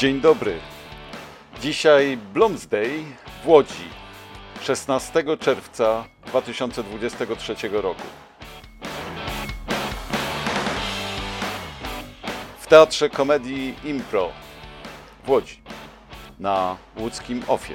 [0.00, 0.58] Dzień dobry.
[1.62, 3.04] Dzisiaj Bloomsday
[3.44, 3.88] w Łodzi,
[4.62, 8.02] 16 czerwca 2023 roku.
[12.60, 14.32] W Teatrze Komedii Impro
[15.24, 15.62] w Łodzi,
[16.38, 17.74] na łódzkim Ofie.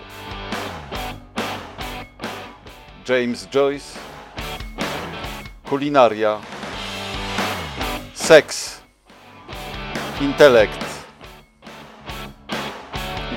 [3.09, 3.99] James Joyce,
[5.69, 6.41] kulinaria,
[8.13, 8.81] seks,
[10.21, 10.94] intelekt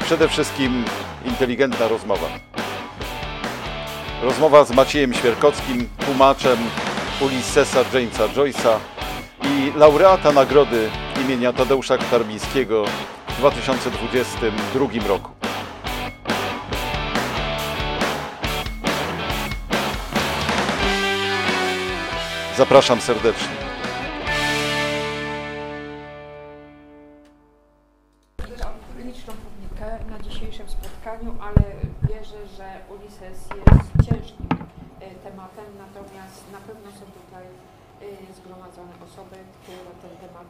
[0.08, 0.84] przede wszystkim
[1.24, 2.28] inteligentna rozmowa.
[4.22, 6.58] Rozmowa z Maciejem Świerkowskim, tłumaczem
[7.20, 8.78] Ulyssesa Jamesa Joyce'a
[9.42, 10.90] i laureata nagrody
[11.24, 12.84] imienia Tadeusza Tarbińskiego
[13.28, 15.30] w 2022 roku.
[22.56, 23.67] Zapraszam serdecznie.
[39.18, 40.46] Osoby, które ten temat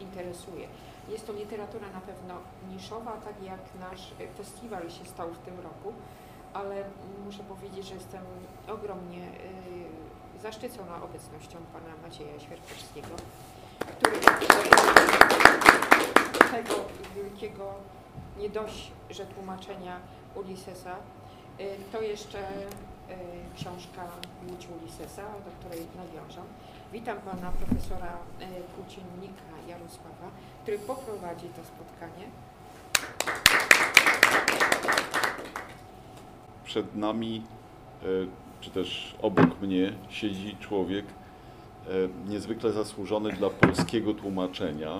[0.00, 0.68] interesuje.
[1.08, 2.34] Jest to literatura na pewno
[2.68, 5.92] niszowa, tak jak nasz festiwal się stał w tym roku,
[6.52, 6.84] ale
[7.24, 8.22] muszę powiedzieć, że jestem
[8.68, 13.08] ogromnie e, zaszczycona obecnością pana Macieja Świerkowskiego,
[13.78, 14.20] który
[16.50, 16.74] tego
[17.16, 17.74] wielkiego
[18.38, 20.00] nie dość, że tłumaczenia
[20.34, 20.96] Ulyssesa,
[21.60, 22.64] y, to jeszcze y,
[23.56, 24.08] książka
[24.50, 26.40] Łódź Ulyssesa, do której nawiążę.
[26.92, 28.18] Witam pana profesora
[28.76, 30.30] płóciennika Jarosława,
[30.62, 32.24] który poprowadzi to spotkanie.
[36.64, 37.42] Przed nami,
[38.02, 38.06] e,
[38.60, 41.90] czy też obok mnie, siedzi człowiek e,
[42.28, 44.98] niezwykle zasłużony dla polskiego tłumaczenia,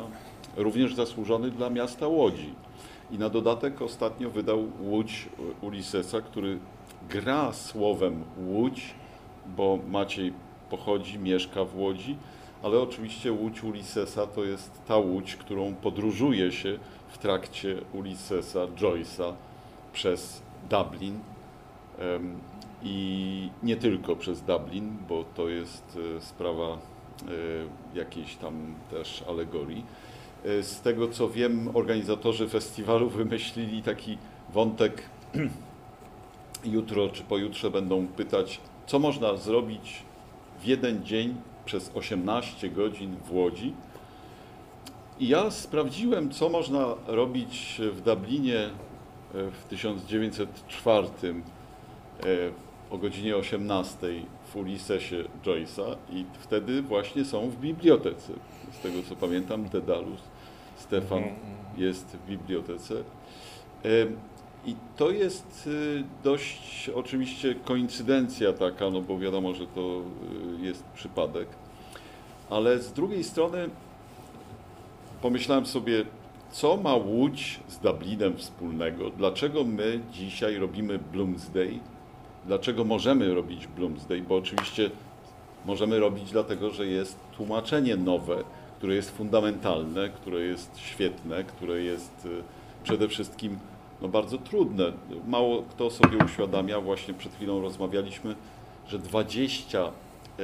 [0.57, 2.55] również zasłużony dla miasta Łodzi.
[3.11, 5.29] I na dodatek ostatnio wydał Łódź
[5.61, 6.59] Ulyssesa, który
[7.09, 8.95] gra słowem Łódź,
[9.57, 10.33] bo Maciej
[10.71, 12.17] pochodzi, mieszka w Łodzi,
[12.63, 19.33] ale oczywiście Łódź Ulyssesa to jest ta łódź, którą podróżuje się w trakcie Ulyssesa, Joyce'a
[19.93, 21.19] przez Dublin.
[22.83, 26.79] I nie tylko przez Dublin, bo to jest e, sprawa e,
[27.99, 29.85] jakiejś tam też alegorii.
[30.45, 34.19] E, Z tego co wiem, organizatorzy festiwalu wymyślili taki
[34.53, 35.03] wątek.
[36.65, 40.03] Jutro czy pojutrze będą pytać, co można zrobić
[40.61, 41.35] w jeden dzień
[41.65, 43.75] przez 18 godzin w Łodzi.
[45.21, 48.71] I ja sprawdziłem, co można robić w Dublinie e,
[49.51, 51.35] w 1904 e,
[52.91, 53.97] o godzinie 18
[54.53, 58.33] w Ulyssesie Joyce'a i wtedy właśnie są w bibliotece.
[58.73, 60.21] Z tego co pamiętam, Dedalus
[60.77, 61.23] Stefan
[61.77, 62.95] jest w bibliotece.
[64.67, 70.03] I to jest y, dość oczywiście koincydencja taka, no bo wiadomo, że to
[70.61, 71.49] y, jest przypadek.
[72.51, 73.69] Ale z drugiej strony
[75.23, 76.05] pomyślałem sobie,
[76.51, 79.11] co ma Łódź z Dublinem wspólnego?
[79.11, 81.79] Dlaczego my dzisiaj robimy Bloomsday?
[82.47, 84.23] Dlaczego możemy robić Bloomsday?
[84.23, 84.91] Bo oczywiście
[85.67, 88.45] możemy robić dlatego, że jest tłumaczenie nowe,
[88.79, 92.43] które jest fundamentalne, które jest świetne, które jest y,
[92.83, 93.59] przede wszystkim
[94.03, 94.93] no, bardzo trudne.
[95.27, 98.35] Mało kto sobie uświadamia, właśnie przed chwilą rozmawialiśmy,
[98.89, 99.85] że 20
[100.39, 100.43] y,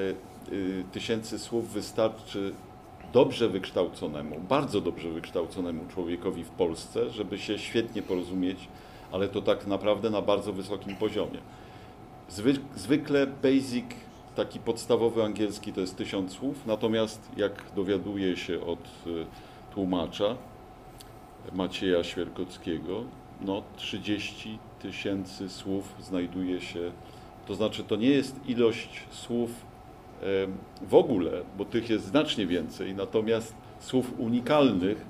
[0.52, 2.52] y, tysięcy słów wystarczy
[3.12, 8.68] dobrze wykształconemu, bardzo dobrze wykształconemu człowiekowi w Polsce, żeby się świetnie porozumieć,
[9.12, 11.38] ale to tak naprawdę na bardzo wysokim poziomie.
[12.28, 13.86] Zwy, zwykle basic,
[14.36, 19.26] taki podstawowy angielski to jest tysiąc słów, natomiast jak dowiaduje się od y,
[19.74, 20.36] tłumacza
[21.52, 23.04] Macieja Świerkockiego,
[23.40, 26.90] no 30 tysięcy słów znajduje się,
[27.46, 29.50] to znaczy to nie jest ilość słów
[30.82, 35.06] w ogóle, bo tych jest znacznie więcej, natomiast słów unikalnych,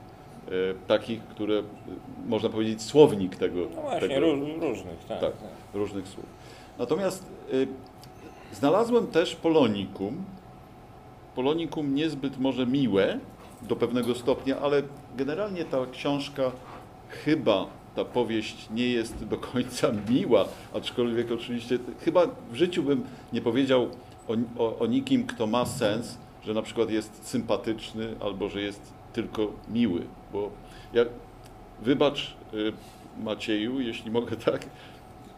[0.86, 1.62] takich, które
[2.26, 5.20] można powiedzieć słownik tego, No właśnie, tego ró- różnych, tak.
[5.20, 5.32] tak,
[5.74, 6.26] różnych słów.
[6.78, 7.26] Natomiast
[8.52, 10.24] znalazłem też polonikum.
[11.34, 13.18] Polonikum niezbyt może miłe
[13.62, 14.82] do pewnego stopnia, ale
[15.16, 16.52] generalnie ta książka
[17.24, 17.66] chyba
[17.96, 20.44] ta powieść nie jest do końca miła,
[20.74, 23.88] aczkolwiek oczywiście chyba w życiu bym nie powiedział
[24.28, 28.92] o, o, o nikim, kto ma sens, że na przykład jest sympatyczny albo że jest
[29.12, 30.02] tylko miły,
[30.32, 30.50] bo
[30.92, 31.04] ja,
[31.82, 32.72] wybacz y,
[33.22, 34.66] Macieju, jeśli mogę tak,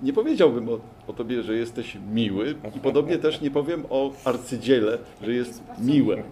[0.02, 4.98] nie powiedziałbym o, o tobie, że jesteś miły i podobnie też nie powiem o arcydziele,
[5.22, 6.22] że jest miłe.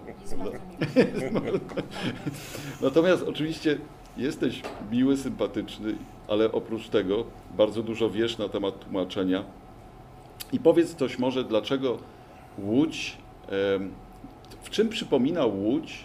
[2.82, 3.78] Natomiast oczywiście
[4.16, 5.94] jesteś miły, sympatyczny,
[6.28, 7.24] ale oprócz tego
[7.56, 9.44] bardzo dużo wiesz na temat tłumaczenia.
[10.52, 11.98] I powiedz coś może, dlaczego
[12.58, 13.16] Łódź,
[14.62, 16.04] w czym przypomina Łódź,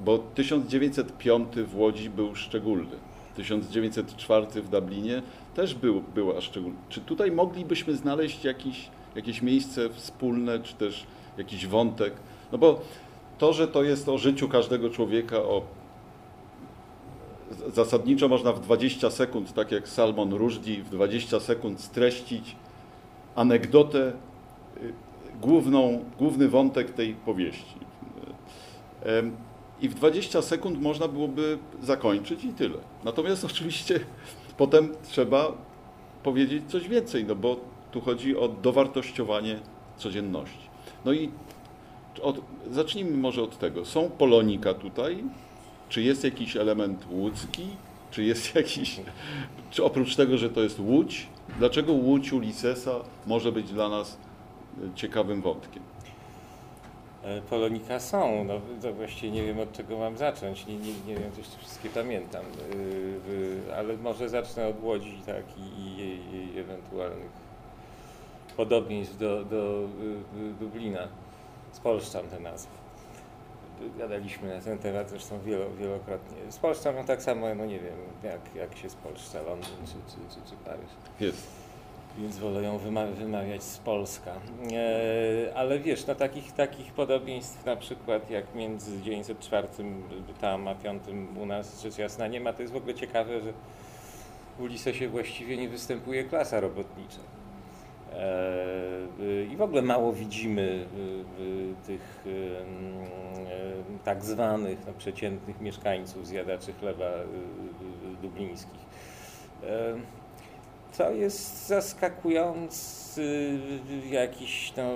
[0.00, 2.96] bo 1905 w Łodzi był szczególny,
[3.36, 5.22] 1904 w Dublinie
[5.54, 6.78] też był, była szczególna.
[6.88, 11.06] Czy tutaj moglibyśmy znaleźć jakiś, jakieś miejsce wspólne, czy też
[11.38, 12.14] jakiś wątek?
[12.52, 12.80] No bo
[13.38, 15.62] to, że to jest o życiu każdego człowieka, o
[17.74, 22.56] zasadniczo można w 20 sekund, tak jak Salmon Rushdie, w 20 sekund streścić
[23.34, 24.12] anegdotę,
[24.82, 24.92] y,
[25.40, 27.84] główną, główny wątek tej powieści.
[29.80, 32.78] I w 20 sekund można byłoby zakończyć i tyle.
[33.04, 34.00] Natomiast oczywiście
[34.56, 35.52] potem trzeba
[36.22, 37.56] powiedzieć coś więcej, no bo
[37.92, 39.58] tu chodzi o dowartościowanie
[39.96, 40.68] codzienności.
[41.04, 41.30] No i
[42.22, 42.40] od,
[42.70, 43.84] zacznijmy może od tego.
[43.84, 45.24] Są polonika tutaj,
[45.88, 47.66] czy jest jakiś element łódzki?
[48.10, 49.00] Czy jest jakiś.
[49.70, 51.26] Czy oprócz tego, że to jest łódź,
[51.58, 52.94] dlaczego łódź Ulisesa
[53.26, 54.16] może być dla nas
[54.78, 55.82] e, ciekawym wątkiem?
[57.22, 61.14] E, Polonika są, no to właściwie nie wiem od czego mam zacząć, nie, nie, nie
[61.14, 62.44] wiem, czy wszystkie pamiętam,
[63.28, 66.00] Yy, ale może zacznę od Łodzi tak, i,
[66.56, 67.30] i ewentualnych
[68.56, 69.88] podobieństw do, do
[70.36, 71.08] yy, Dublina.
[71.72, 72.83] Spolszczam tę nazwę.
[73.98, 76.36] Gadaliśmy na ten temat zresztą wielo, wielokrotnie.
[76.52, 80.50] Spolszczam ją tak samo, no nie wiem, jak, jak się spolszcza Londyn czy, czy, czy,
[80.50, 80.90] czy Paryż
[81.20, 81.46] Jest.
[82.18, 84.30] więc wolę ją wyma- wymawiać z Polska.
[84.72, 89.68] E, ale wiesz, no takich, takich podobieństw na przykład jak między 1904
[90.40, 91.02] tam a 5
[91.42, 92.52] u nas rzecz jasna nie ma.
[92.52, 93.52] To jest w ogóle ciekawe, że
[94.58, 97.18] w Ulisesie właściwie nie występuje klasa robotnicza.
[98.16, 100.86] E, y, I w ogóle mało widzimy
[101.40, 107.10] y, tych y, y, tak zwanych no, przeciętnych mieszkańców zjadaczy chleba
[108.22, 108.80] dublińskich.
[109.62, 109.94] E,
[110.98, 113.58] to jest zaskakujący
[114.10, 114.90] jakiś, no,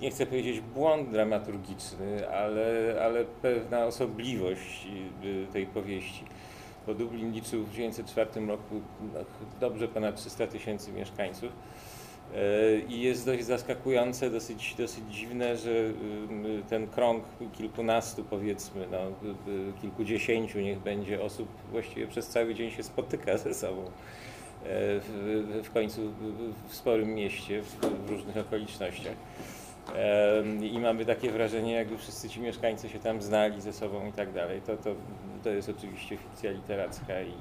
[0.00, 4.88] nie chcę powiedzieć błąd dramaturgiczny, ale, ale pewna osobliwość
[5.52, 6.24] tej powieści.
[6.86, 8.80] Bo Dublin liczył w 1904 roku
[9.14, 9.20] no,
[9.60, 11.52] dobrze ponad 300 tysięcy mieszkańców.
[12.34, 15.92] E, I jest dość zaskakujące, dosyć, dosyć dziwne, że y,
[16.68, 22.70] ten krąg kilkunastu, powiedzmy, no, y, y, kilkudziesięciu niech będzie osób właściwie przez cały dzień
[22.70, 23.90] się spotyka ze sobą e,
[24.64, 26.00] w, w końcu
[26.68, 27.62] w- sporym mieście,
[28.06, 29.14] w różnych okolicznościach.
[30.62, 34.32] I mamy takie wrażenie, jakby wszyscy ci mieszkańcy się tam znali ze sobą i tak
[34.32, 34.60] dalej.
[34.60, 34.94] To, to,
[35.44, 37.32] to jest oczywiście fikcja literacka i y,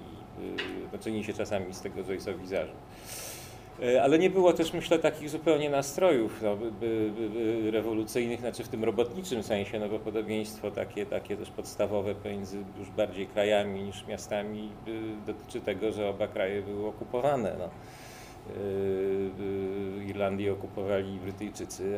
[0.93, 2.75] no, czyni się czasami z tego Joyce'owi zarzut.
[3.83, 8.63] E, Ale nie było też, myślę, takich zupełnie nastrojów no, by, by, by, rewolucyjnych, znaczy
[8.63, 13.83] w tym robotniczym sensie, no bo podobieństwo takie, takie też podstawowe pomiędzy już bardziej krajami
[13.83, 14.91] niż miastami y,
[15.27, 17.55] dotyczy tego, że oba kraje były okupowane.
[17.59, 17.69] No.
[20.07, 21.97] Irlandię okupowali Brytyjczycy,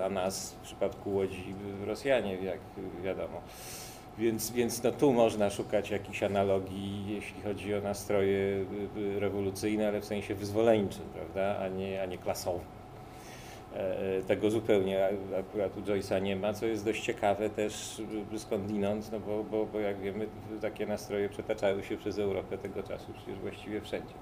[0.00, 1.54] a, a nas w przypadku Łodzi
[1.86, 2.58] Rosjanie, jak
[3.04, 3.40] wiadomo.
[4.18, 8.64] Więc, więc no tu można szukać jakichś analogii, jeśli chodzi o nastroje
[9.18, 12.80] rewolucyjne, ale w sensie wyzwoleńczym, prawda, a nie, a nie klasowym.
[13.74, 15.08] E, e, Tego zupełnie
[15.40, 18.02] akurat u Joyce'a nie ma, co jest dość ciekawe też
[18.36, 20.26] skądinąd, no bo, bo, bo jak wiemy,
[20.60, 24.14] takie nastroje przetaczały się przez Europę tego czasu przecież właściwie wszędzie.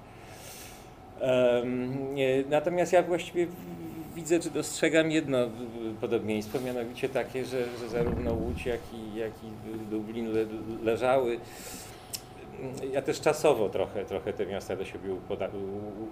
[2.49, 3.47] Natomiast ja właściwie
[4.15, 5.37] widzę, czy dostrzegam jedno
[6.01, 9.47] podobieństwo, mianowicie takie, że, że zarówno Łódź, jak i, jak i
[9.91, 10.45] Dublin le,
[10.83, 11.39] leżały.
[12.93, 15.49] Ja też czasowo trochę, trochę te miasta do siebie upoda,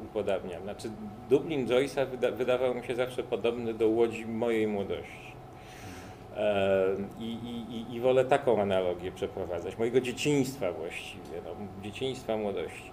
[0.03, 0.63] upodabniam.
[0.63, 0.89] Znaczy
[1.29, 5.27] Dublin Joyce'a wyda, wydawał mi się zawsze podobny do Łodzi mojej młodości.
[7.19, 7.37] I,
[7.69, 11.51] i, I wolę taką analogię przeprowadzać, mojego dzieciństwa właściwie, no,
[11.83, 12.91] dzieciństwa, młodości.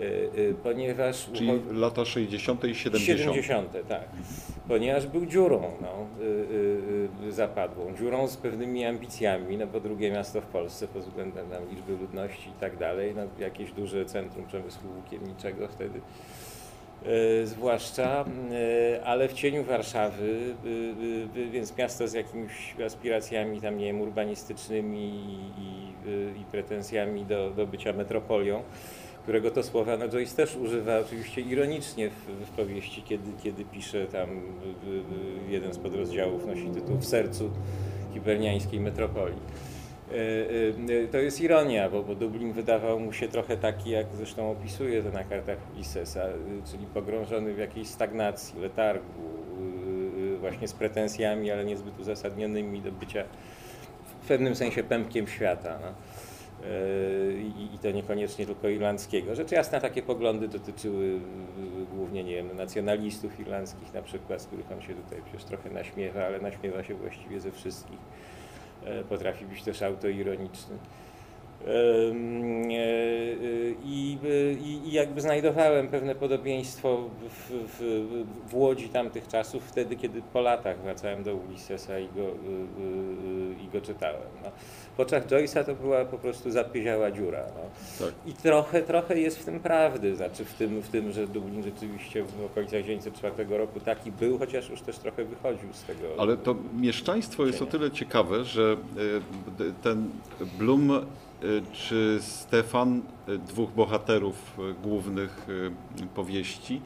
[0.00, 2.64] Y, y, Ponieważ Czyli lata 60.
[2.64, 3.18] i 70.
[3.18, 4.04] 70, tak.
[4.68, 6.06] Ponieważ był dziurą no,
[7.26, 11.62] y, zapadłą, dziurą z pewnymi ambicjami, no bo drugie miasto w Polsce pod względem tam,
[11.70, 16.00] liczby ludności i tak dalej, no, jakieś duże centrum przemysłu włókienniczego wtedy
[17.06, 18.24] y, zwłaszcza,
[19.04, 20.54] ale w cieniu Warszawy,
[21.52, 27.66] więc miasto z jakimiś aspiracjami tam, nie wiem, urbanistycznymi i, i, i pretensjami do, do
[27.66, 28.62] bycia metropolią
[29.24, 34.06] którego to słowa no Joyce też używa oczywiście ironicznie w, w powieści, kiedy, kiedy pisze
[34.06, 34.28] tam
[35.48, 37.50] jeden z podrozdziałów nosi tytuł W sercu
[38.14, 39.38] hiberniańskiej metropolii.
[40.12, 40.14] Y,
[40.90, 45.02] y, To jest ironia, bo, bo Dublin wydawał mu się trochę taki, jak zresztą opisuje
[45.02, 49.22] to na kartach Ulyssesa, y, czyli pogrążony w jakiejś stagnacji, letargu,
[50.40, 53.24] właśnie z pretensjami, ale niezbyt uzasadnionymi do bycia
[54.22, 55.78] w pewnym sensie pępkiem świata.
[55.82, 55.88] No.
[56.64, 57.32] E,
[57.74, 59.34] I, to niekoniecznie tylko irlandzkiego.
[59.34, 61.20] Rzecz jasna, takie poglądy dotyczyły
[61.94, 66.24] głównie, nie wiem, nacjonalistów irlandzkich na przykład, z których on się tutaj przecież trochę naśmiewa,
[66.24, 67.98] ale naśmiewa się właściwie ze wszystkich.
[68.84, 70.76] E, Potrafi być też autoironiczny.
[71.66, 71.70] E,
[73.84, 74.18] I,
[74.64, 78.06] i, I jakby znajdowałem pewne podobieństwo w, w,
[78.50, 82.26] w Łodzi tamtych czasów, wtedy kiedy po latach wracałem do Ulyssesa i go,
[83.64, 84.28] i go czytałem.
[84.44, 84.50] No.
[84.96, 87.42] W oczach Joyce'a to była po prostu zapyziała dziura.
[87.56, 88.06] No.
[88.06, 88.14] Tak.
[88.26, 92.24] I trochę, trochę jest w tym prawdy, znaczy w tym, w tym, że Dublin rzeczywiście
[92.24, 96.00] w okolicach 1904 roku taki był, chociaż już też trochę wychodził z tego.
[96.18, 98.76] Ale to mieszczaństwo jest o tyle ciekawe, że
[99.60, 100.10] e, ten
[100.58, 101.00] Blum e,
[101.72, 105.46] czy Stefan, e, dwóch bohaterów głównych
[106.14, 106.80] powieści,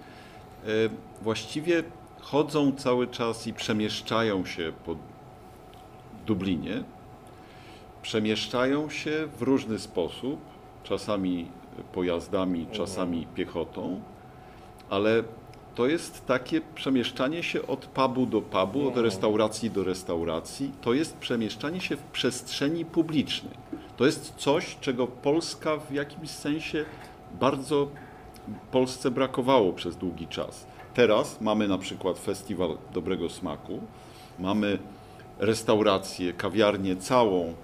[1.23, 1.83] właściwie
[2.21, 4.97] chodzą cały czas i przemieszczają się po
[6.27, 6.85] Dublinie.
[8.09, 10.41] Przemieszczają się w różny sposób,
[10.85, 11.47] czasami
[11.93, 14.01] pojazdami, czasami piechotą,
[14.91, 15.23] ale
[15.75, 19.05] to jest takie przemieszczanie się od pubu do pubu, od Mhm.
[19.05, 20.73] restauracji do restauracji.
[20.81, 23.55] To jest przemieszczanie się w przestrzeni publicznej.
[23.97, 26.85] To jest coś, czego Polska w jakimś sensie
[27.41, 27.89] bardzo
[28.71, 30.67] Polsce brakowało przez długi czas.
[30.95, 33.81] Teraz mamy na przykład Festiwal Dobrego Smaku,
[34.39, 34.79] mamy
[35.39, 37.55] restaurację, kawiarnię całą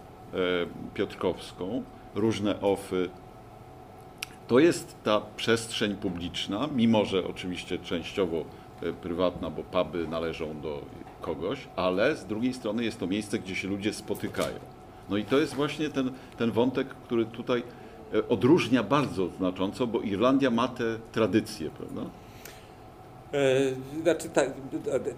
[0.95, 1.83] piotrkowską,
[2.15, 3.11] różne ofy,
[4.47, 8.45] to jest ta przestrzeń publiczna, mimo że oczywiście częściowo
[8.83, 10.83] e, prywatna, bo puby należą do
[11.21, 14.59] kogoś, ale z drugiej strony jest to miejsce, gdzie się ludzie spotykają.
[15.11, 17.63] No i to jest właśnie ten, ten wątek, który tutaj
[18.15, 22.03] e, odróżnia bardzo znacząco, bo Irlandia ma te tradycje, prawda?
[23.35, 24.51] E, Znaczy tak,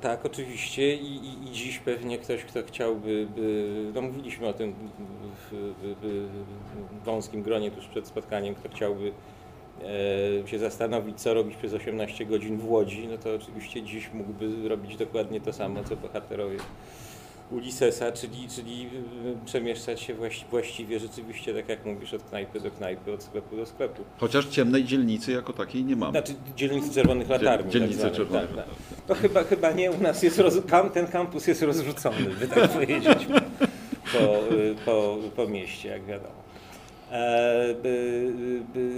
[0.01, 4.75] tak oczywiście I, i, i dziś pewnie ktoś, kto chciałby, by, no mówiliśmy o tym
[5.51, 6.29] w, w,
[7.03, 9.13] w wąskim gronie tuż przed spotkaniem, kto chciałby
[10.45, 14.69] e, się zastanowić, co robić przez 18 godzin w Łodzi, no to oczywiście dziś mógłby
[14.69, 16.59] robić dokładnie to samo, co bohaterowie
[17.51, 18.87] Ulyssesa, czyli, czyli
[19.43, 23.57] y, przemieszczać się właści- właściwie rzeczywiście, tak jak mówisz, od knajpy do knajpy, od sklepu
[23.57, 24.03] do sklepu.
[24.19, 26.11] Chociaż ciemnej dzielnicy jako takiej nie mamy.
[26.13, 27.73] Znaczy dzielnicy czerwonych latarni.
[27.73, 28.47] Tak zwanych, czerwone.
[28.47, 28.67] tak, tak.
[29.07, 30.55] To chyba, chyba nie u nas jest, roz...
[30.95, 33.19] ten kampus jest rozrzucony, by tak powiedzieć,
[34.13, 36.46] po, y, po, po mieście, jak wiadomo.
[37.13, 37.75] E,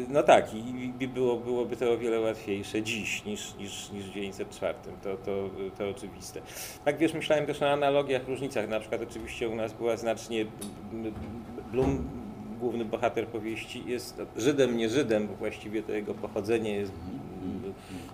[0.08, 0.54] no tak,
[1.00, 5.50] i, było, byłoby to o wiele łatwiejsze dziś niż, niż, niż w 1904, to, to,
[5.78, 6.40] to oczywiste.
[6.84, 10.46] Tak wiesz, myślałem też o analogiach, różnicach, na przykład oczywiście u nas była znacznie,
[11.72, 12.08] Blum,
[12.60, 16.92] główny bohater powieści, jest Żydem, nie Żydem, bo właściwie to jego pochodzenie jest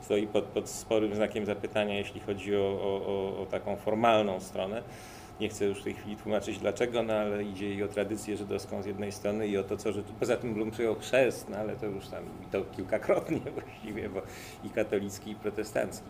[0.02, 4.82] stoi pod, pod sporym znakiem zapytania, jeśli chodzi o, o, o taką formalną stronę.
[5.40, 8.82] Nie chcę już w tej chwili tłumaczyć dlaczego, no ale idzie i o tradycję żydowską
[8.82, 10.06] z jednej strony i o to, co Żyd...
[10.20, 14.22] Poza tym Blum przyjął chrzest, no ale to już tam i to kilkakrotnie właściwie, bo
[14.64, 16.06] i katolicki, i protestancki.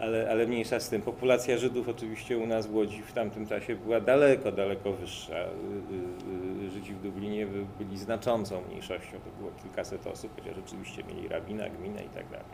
[0.00, 1.02] Ale, ale mniejsza z tym.
[1.02, 5.34] Populacja Żydów oczywiście u nas w Łodzi w tamtym czasie była daleko, daleko wyższa.
[5.34, 9.12] Y, y, y, Żydzi w Dublinie by- byli znaczącą mniejszością.
[9.12, 12.46] To było kilkaset osób, chociaż rzeczywiście mieli rabina, gminę i tak dalej.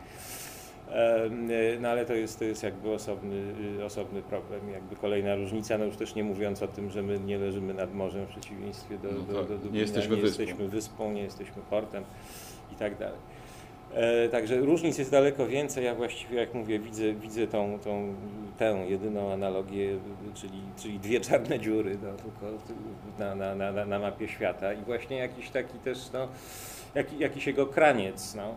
[0.91, 3.35] Y, No ale to jest, to jest jakby osobny,
[3.79, 7.19] y, osobny problem, jakby kolejna różnica, no już też nie mówiąc o tym, że my
[7.19, 10.21] nie leżymy nad morzem w przeciwieństwie do, No do, tak, do nie Dublina, jesteśmy nie
[10.21, 10.41] wyspą.
[10.43, 12.03] jesteśmy wyspą, nie jesteśmy portem
[12.73, 13.19] i tak dalej.
[13.93, 15.85] E, Także różnic jest daleko więcej.
[15.85, 18.13] Ja właściwie, jak mówię, widzę, widzę tą, tą,
[18.57, 19.97] tę jedyną analogię,
[20.33, 22.57] czyli, czyli dwie czarne dziury no, tylko
[23.19, 26.27] na, na, na, na- mapie świata i właśnie jakiś taki też, no,
[26.95, 28.35] jaki, jakiś jego kraniec.
[28.35, 28.55] No.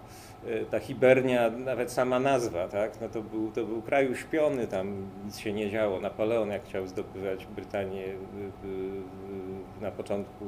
[0.49, 3.01] E, Ta hibernia, nawet sama nazwa, tak?
[3.01, 6.01] no to, był, to był kraj uśpiony, tam nic się nie działo.
[6.01, 10.45] Napoleon, jak chciał zdobywać Brytanię w- w- na początku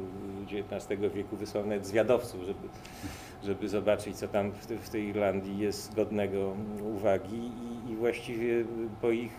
[0.52, 2.68] XIX wieku, wysłał nawet zwiadowców, żeby
[3.44, 6.56] żeby zobaczyć, co tam w, w tej Irlandii jest godnego
[6.96, 7.36] uwagi
[7.86, 8.64] i, i właściwie
[9.02, 9.32] po ich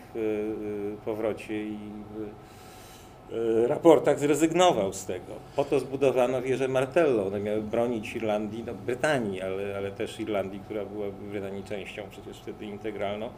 [1.05, 1.77] powrocie i
[3.67, 5.33] raportach zrezygnował z tego.
[5.55, 7.27] Po to zbudowano wieżę Martello.
[7.27, 12.37] One miały bronić Irlandii, no Brytanii, ale, ale też Irlandii, która była Brytanii częścią przecież
[12.37, 13.29] wtedy integralną.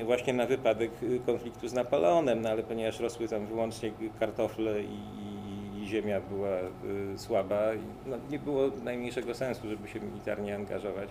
[0.00, 4.82] e, Właśnie na wypadek e, konfliktu z Napoleonem, no ale ponieważ rosły tam wyłącznie kartofle
[4.82, 7.60] i, i, i ziemia była y, słaba,
[8.06, 11.08] no, nie było najmniejszego sensu, żeby się militarnie angażować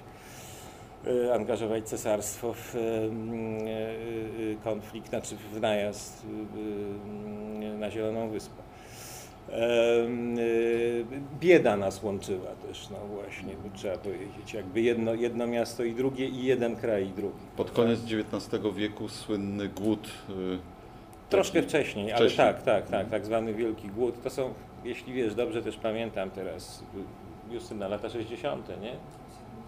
[1.36, 8.62] angażować cesarstwo w y, y, y, konflikt, znaczy w najazd y, y, na Zieloną Wyspę.
[9.50, 9.54] Y,
[11.40, 16.44] Bieda nas łączyła też, no właśnie, trzeba powiedzieć, jakby jedno, jedno miasto i drugie i
[16.44, 17.40] jeden kraj i drugi.
[17.58, 20.60] Pod koniec XIX wieku słynny głód y,
[21.30, 22.48] Troszkę wcześniej, ale wcześniej.
[22.48, 24.24] tak, tak, tak, tak zwany Wielki Głód.
[24.24, 24.54] To są,
[24.84, 26.84] jeśli wiesz, dobrze też pamiętam teraz,
[27.52, 28.94] Justyna, lata 60., nie?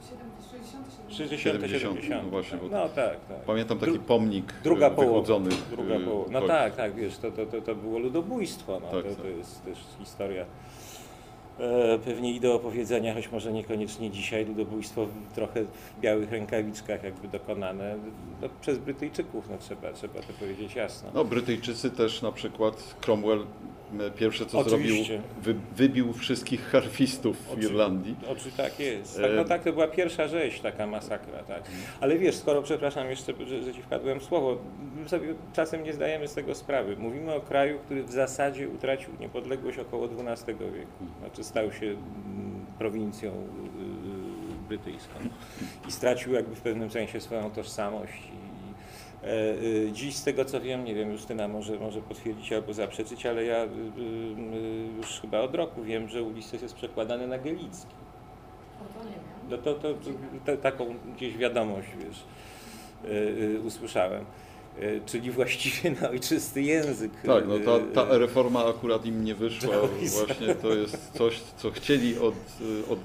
[0.02, 2.24] 60, 70, 70.
[2.24, 3.38] no właśnie, bo- No tak, tak.
[3.46, 5.12] Pamiętam taki Dru- pomnik Druga e, połowa.
[5.14, 6.32] wychudzonych Druga e, połowa.
[6.32, 8.80] No tak, tak, wiesz, to, to, to, to było ludobójstwo.
[8.80, 8.88] No.
[8.88, 9.18] Tak, to, tak.
[9.22, 10.46] to jest też historia
[11.60, 17.28] e, pewnie i do opowiedzenia, choć może niekoniecznie dzisiaj ludobójstwo trochę w białych rękawiczkach jakby
[17.28, 17.96] dokonane
[18.42, 21.10] no, przez Brytyjczyków, no trzeba, trzeba to powiedzieć jasno.
[21.14, 23.46] No, Brytyjczycy też na przykład Cromwell
[24.18, 25.06] pierwsze co Oczywiście.
[25.06, 28.16] zrobił, wy, wybił wszystkich harfistów w Oczy- Irlandii.
[28.32, 29.20] Oczy tak jest.
[29.20, 31.64] E, Tak, no tak, to była pierwsza rzeź, taka masakra, tak.
[32.02, 34.58] Ale wiesz, skoro, przepraszam jeszcze, że, że ci wpadłem w słowo,
[35.04, 36.96] my sobie czasem nie zdajemy z tego sprawy.
[36.98, 41.06] Mówimy o kraju, który w zasadzie utracił niepodległość około XII wieku.
[41.20, 45.14] Znaczy stał się mm, prowincją y, brytyjską
[45.88, 48.14] i stracił jakby w pewnym sensie swoją tożsamość.
[49.24, 53.26] E, y, Dziś z tego co wiem, nie wiem, Justyna może, może potwierdzić albo zaprzeczyć,
[53.26, 53.70] ale ja y, y,
[54.98, 57.96] już chyba od roku wiem, że Ulises jest przekładany na gelicki.
[59.50, 60.10] No to, to, to,
[60.46, 62.24] to taką gdzieś wiadomość, wiesz,
[63.66, 64.26] usłyszałem.
[64.80, 67.12] Y, czyli właściwie na ojczysty język.
[67.26, 69.74] Tak, no ta, ta reforma akurat im nie wyszła.
[70.26, 72.34] Właśnie to jest coś, co chcieli od,
[72.90, 73.00] od,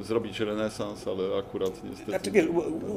[0.00, 2.10] e, zrobić renesans, ale akurat niestety...
[2.10, 2.46] Znaczy wiesz,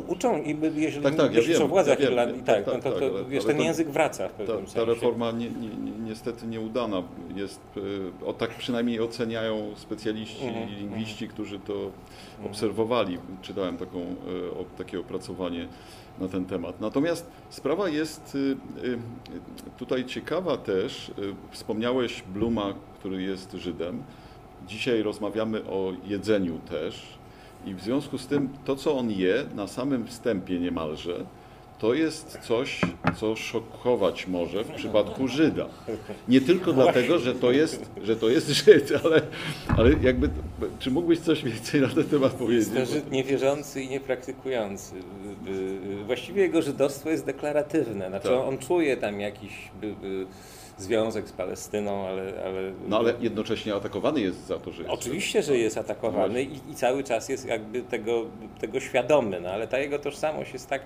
[0.08, 2.92] uczą, i jeżeli Tak, tak, ja wiem, o władzach ja Irlandii, tak, tak, no to,
[2.92, 4.86] tak, to wiesz, ten język wraca w Ta, pewnym ta sensie.
[4.94, 7.04] reforma ni, ni, ni, niestety nieudana
[7.36, 7.62] jest,
[8.22, 11.92] e, o tak przynajmniej oceniają specjaliści Mhm, i lingwiści, którzy to Mhm.
[12.52, 13.18] obserwowali.
[13.42, 15.68] Czytałem taką, e, o, takie opracowanie
[16.20, 16.82] na ten temat.
[16.82, 18.98] Natomiast sprawa jest y, y,
[19.78, 21.10] tutaj ciekawa też.
[21.10, 21.14] Y,
[21.52, 24.04] Wspomniałeś Bluma, który jest Żydem.
[24.68, 27.18] Dzisiaj rozmawiamy o jedzeniu też.
[27.66, 31.26] I w związku z tym to, co on je na samym wstępie niemalże,
[31.84, 32.82] to jest coś,
[33.20, 35.66] co szokować może w przypadku Żyda.
[36.28, 39.22] Nie tylko dlatego, że to jest, że to jest Żyd, ale,
[39.78, 40.30] ale jakby,
[40.80, 42.68] czy mógłbyś coś więcej na ten temat powiedzieć?
[42.74, 44.96] Jest to Żyd niewierzący i niepraktykujący.
[46.06, 48.08] Właściwie jego żydostwo jest deklaratywne.
[48.08, 48.48] Znaczy Tak.
[48.48, 49.72] on czuje tam jakiś
[50.78, 52.44] związek z Palestyną, ale...
[52.46, 56.72] ale No ale jednocześnie atakowany jest za to, że jest Oczywiście, że jest atakowany i,
[56.72, 58.26] i cały czas jest jakby tego,
[58.60, 60.82] tego świadomy, no ale ta jego tożsamość jest tak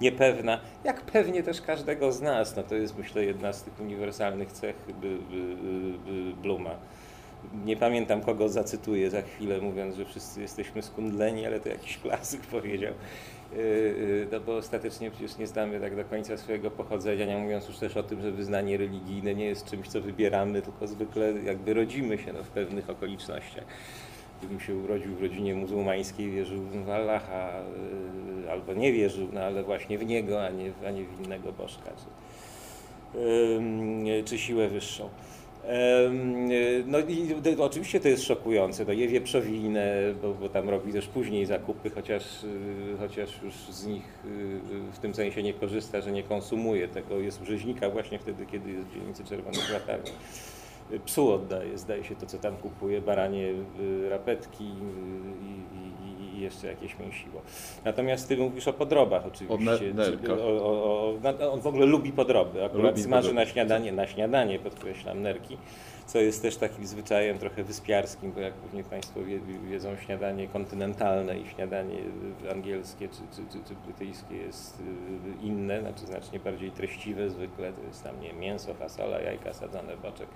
[0.00, 2.56] niepewna, jak pewnie też każdego z nas.
[2.56, 4.76] No to jest myślę jedna z tych uniwersalnych cech
[6.42, 6.74] Bluma.
[7.64, 12.40] Nie pamiętam kogo zacytuję za chwilę, mówiąc, że wszyscy jesteśmy skundleni, ale to jakiś klasyk
[12.56, 12.94] powiedział.
[13.52, 17.68] Yy, yy, No bo ostatecznie przecież nie znamy tak do końca swojego pochodzenia, nie mówiąc
[17.68, 21.74] już też o tym, że wyznanie religijne nie jest czymś, co wybieramy, tylko zwykle jakby
[21.74, 23.64] rodzimy się no, w pewnych okolicznościach.
[24.40, 27.52] Gdybym się urodził w rodzinie muzułmańskiej, wierzył w Allaha,
[28.44, 31.52] yy, albo nie wierzył, no ale właśnie w Niego, a nie, a nie w innego
[31.52, 35.08] bożka, czy, yy, czy siłę wyższą.
[35.64, 40.92] Y, No i to- oczywiście to jest szokujące, no je wieprzowinę, bo, bo tam robi
[40.92, 42.48] też później zakupy, chociaż, y,
[42.98, 47.18] chociaż już z nich y, y, w tym sensie nie korzysta, że nie konsumuje tego,
[47.18, 50.10] jest u rzeźnika właśnie wtedy, kiedy jest w dzielnicy Czerwonych Latarni.
[51.04, 54.68] Psu oddaje, zdaje się to, co tam kupuje, baranie, y, rapetki y,
[55.46, 55.60] i,
[56.08, 57.40] i, i jeszcze jakieś mięsiwo.
[57.84, 59.54] Natomiast ty mówisz o podrobach oczywiście.
[60.28, 63.46] O o, o, o, on w ogóle lubi podroby, akurat Lubi smaży podroby.
[63.46, 65.56] na śniadanie, na śniadanie podkreślam nerki,
[66.06, 71.38] co jest też takim zwyczajem trochę wyspiarskim, bo jak pewnie Państwo wie, wiedzą, śniadanie kontynentalne
[71.38, 71.96] i śniadanie
[72.52, 77.82] angielskie czy, czy, czy, czy brytyjskie jest y, inne, znaczy znacznie bardziej treściwe zwykle, to
[77.82, 80.28] jest tam nie mięso, fasola, jajka sadzone, boczek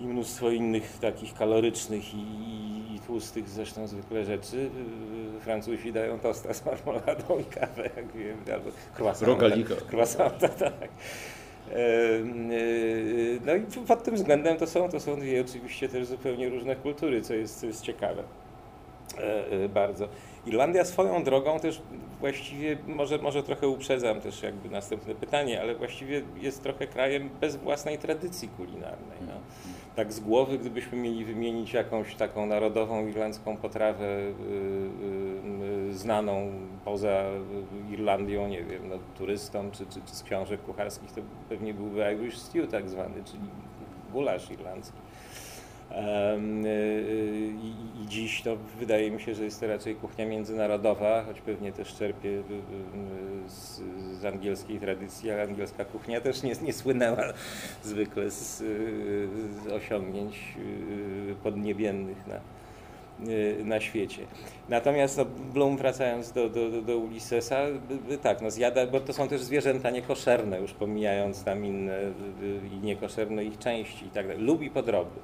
[0.00, 4.70] i mnóstwo innych takich kalorycznych i, i, i tłustych zresztą zwykle rzeczy.
[5.36, 9.28] Y, Francuzi dają tosta z marmoladą i kawę, jak wiem, albo croissant.
[9.28, 9.74] Rogalika.
[9.90, 10.88] Croissanta, tak.
[11.72, 12.24] Y,
[13.46, 17.22] No i pod tym względem to są, to są dwie oczywiście też zupełnie różne kultury,
[17.22, 18.22] co jest, co jest ciekawe.
[19.18, 20.08] E, e, Bardzo.
[20.46, 21.82] Irlandia swoją drogą też
[22.20, 27.56] właściwie, może, może trochę uprzedzam też jakby następne pytanie, ale właściwie jest trochę krajem bez
[27.56, 29.18] własnej tradycji kulinarnej.
[29.20, 29.32] No.
[29.96, 34.34] Tak z głowy, gdybyśmy mieli wymienić jakąś taką narodową irlandzką potrawę y,
[35.04, 36.52] y, y, znaną
[36.84, 37.24] poza
[37.90, 42.38] Irlandią, nie wiem, no, turystom czy, czy, czy z książek kucharskich, to pewnie byłby Irish
[42.38, 43.42] Stew tak zwany, czyli
[44.12, 44.98] gulasz irlandzki.
[45.90, 45.94] Y,
[46.66, 51.72] y, I, dziś to wydaje mi się, że jest to raczej kuchnia międzynarodowa, choć pewnie
[51.72, 52.42] też czerpie y,
[53.46, 53.82] z,
[54.20, 57.22] z angielskiej tradycji, ale angielska kuchnia też nie, nie słynęła
[57.84, 58.58] zwykle z,
[59.64, 60.38] z osiągnięć
[61.42, 62.40] podniebiennych na,
[63.64, 64.22] na świecie.
[64.68, 67.56] Natomiast no, Bloom, wracając do, do, do- Ulyssesa,
[68.22, 71.98] tak, no zjada, bo to są też zwierzęta niekoszerne, już pomijając tam inne
[72.72, 74.42] i niekoszerne ich części i tak dalej.
[74.42, 75.20] Lubi podroby.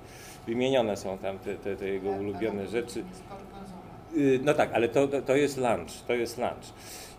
[0.46, 3.04] Wymienione są tam te, te, te jego ulubione rzeczy.
[4.16, 6.72] Y, No tak, ale to, to- jest lunch, to jest lunch.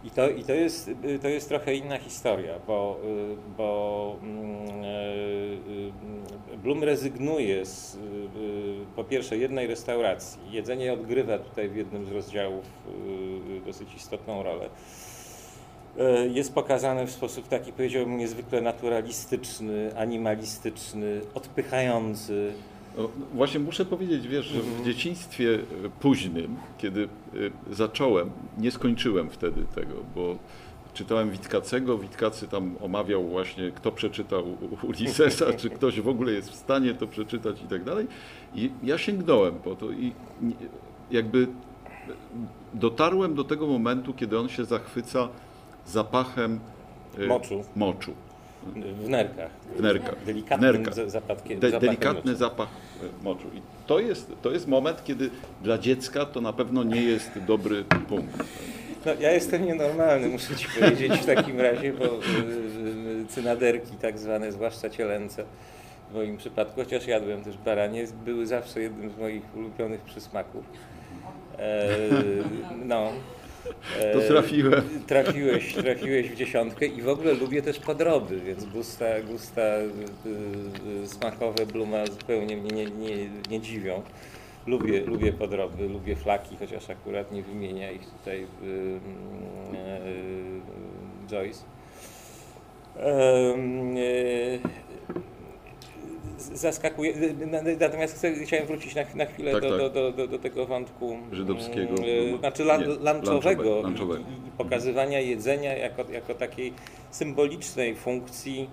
[0.04, 4.56] I to, i to, jest, y, to jest trochę inna historia, bo, y, bo mm,
[6.64, 7.98] Blum rezygnuje z
[8.96, 10.40] po pierwsze jednej restauracji.
[10.52, 12.66] Jedzenie odgrywa tutaj w jednym z rozdziałów
[13.66, 14.70] dosyć istotną rolę.
[16.34, 22.54] Jest pokazane w sposób taki, powiedziałbym, niezwykle naturalistyczny, animalistyczny, odpychający.
[22.98, 29.30] No, właśnie muszę powiedzieć, wiesz, że w dzieciństwie e, późnym, kiedy e, zacząłem, nie skończyłem
[29.30, 30.36] wtedy tego, bo
[30.94, 36.50] czytałem Witkacego, Witkacy tam omawiał właśnie, kto przeczytał U- Ulyssesa, czy ktoś w ogóle jest
[36.52, 38.08] w stanie to przeczytać i tak dalej.
[38.56, 40.12] I ja sięgnąłem po to i
[41.12, 41.48] jakby
[42.74, 45.30] dotarłem do tego momentu, kiedy on się zachwyca
[45.86, 46.60] zapachem
[47.18, 47.64] e, Moczu.
[47.76, 48.14] moczu
[48.74, 49.52] W nerkach.
[49.78, 50.24] w nerkach.
[50.26, 50.94] Delikatnym nerkach.
[50.94, 52.36] za- zapadkiem, De, delikatny moczu.
[52.40, 52.68] zapach
[53.04, 53.48] e, moczu.
[53.56, 55.30] I to jest, to jest moment, kiedy
[55.62, 58.44] dla dziecka to na pewno nie jest dobry punkt.
[59.06, 62.10] No, ja jestem nienormalny, muszę ci powiedzieć w takim razie, bo y,
[63.22, 65.44] y, cynaderki tak zwane, zwłaszcza cielęce
[66.12, 70.64] w moim przypadku, chociaż jadłem też baranie, były zawsze jednym z moich ulubionych przysmaków.
[71.60, 71.88] E,
[72.86, 73.12] no.
[74.00, 74.84] E, To trafiłem.
[75.08, 79.90] Trafiłeś, trafiłeś w dziesiątkę i w ogóle lubię też podroby, więc gusta, gusta y,
[81.04, 84.02] y, smakowe Bluma zupełnie mnie nie, nie, nie dziwią.
[84.68, 89.00] Lubię, lubię podroby, lubię flaki, chociaż akurat nie wymienia ich tutaj y,
[91.28, 91.64] Joyce.
[96.54, 97.14] Zaskakuje.
[97.52, 99.94] na- Natomiast chcę, chciałem wrócić na, na chwilę Tak, do, tak.
[99.94, 104.24] Do, do, do, tego wątku Żydowskiego, mm, no, znaczy lan, nie, lunchowego, lunchowe-
[104.58, 106.74] pokazywania jedzenia jako, jako takiej
[107.12, 108.70] symbolicznej funkcji,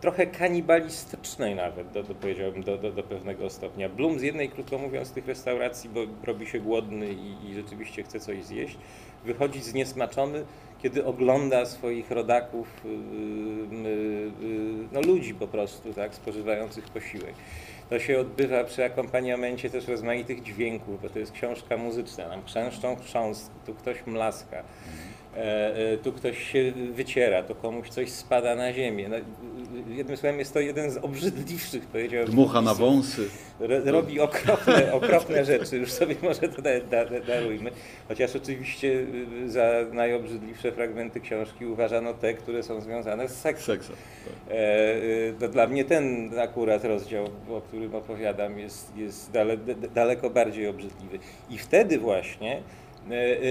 [0.00, 3.88] trochę kanibalistycznej nawet, do, do, powiedziałbym, do, do, do pewnego stopnia.
[3.88, 8.02] Blum z jednej, krótko mówiąc, z tych restauracji, bo robi się głodny i, i rzeczywiście
[8.02, 8.78] chce coś zjeść,
[9.24, 10.44] wychodzi zniesmaczony,
[10.82, 17.34] kiedy ogląda swoich rodaków, yy, yy, yy, no ludzi po prostu, tak, spożywających posiłek.
[17.90, 22.28] To się odbywa przy akompaniamencie też rozmaitych dźwięków, bo to jest książka muzyczna.
[22.28, 24.62] Nam chrzęszczą chrząstki, tu ktoś mlaska, e,
[26.02, 29.08] tu ktoś się wyciera, tu komuś coś spada na ziemię.
[29.08, 29.16] No,
[29.88, 33.28] jednym słowem jest to jeden z obrzydliwszych, powiedziałbym, Dmucha na wąsy.
[33.60, 37.70] Ro- robi okropne, okropne rzeczy, już sobie może to da, da, da, darujmy.
[38.08, 38.88] Chociaż oczywiście
[39.42, 43.76] y, za najobrzydliwsze fragmenty książki uważano te, które są związane z seksem.
[43.76, 43.92] Seksa.
[43.92, 44.56] tak.
[44.56, 49.30] E, y, to dla mnie ten akurat rozdział, o którym opowiadam, jest, jest
[49.94, 51.18] daleko bardziej obrzydliwy.
[51.50, 52.62] I wtedy właśnie e, e,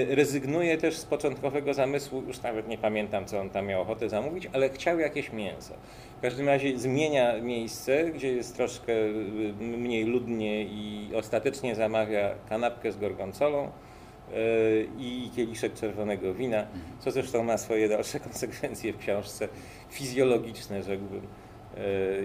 [0.10, 4.48] rezygnuje też z początkowego zamysłu, już nawet nie pamiętam, co on tam miał ochotę zamówić,
[4.54, 5.74] ale chciał jakieś mięso.
[6.18, 12.92] W każdym razie zmienia miejsce, gdzie jest troszkę y, mniej ludnie i ostatecznie zamawia kanapkę
[12.92, 13.70] z gorgonzolą e,
[15.00, 16.66] i kieliszek czerwonego wina,
[17.00, 19.48] co zresztą ma swoje dalsze konsekwencje w książce,
[19.90, 21.41] fizjologiczne rzekłbym e,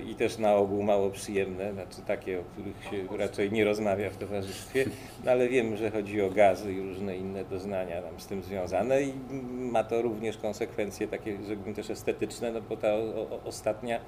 [0.07, 4.17] i też na ogół mało przyjemne, znaczy takie, o których się raczej nie rozmawia w
[4.17, 4.85] towarzystwie,
[5.25, 9.03] no ale wiem, że chodzi o gazy i różne inne doznania tam z tym związane
[9.03, 9.13] i
[9.53, 14.01] ma to również konsekwencje takie, rzekłbym też estetyczne, no bo ta o, ostatnia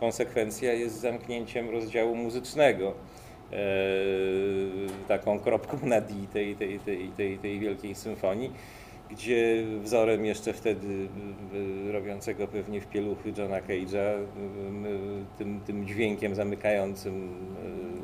[0.00, 2.94] konsekwencja jest zamknięciem rozdziału muzycznego.
[3.52, 3.56] E,
[5.08, 8.52] taką kropką na D tej, tej, tej, tej, tej wielkiej symfonii,
[9.12, 11.08] gdzie wzorem jeszcze wtedy
[11.92, 14.14] robiącego pewnie w pieluchy Johna Cage'a,
[15.38, 17.28] tym, tym dźwiękiem zamykającym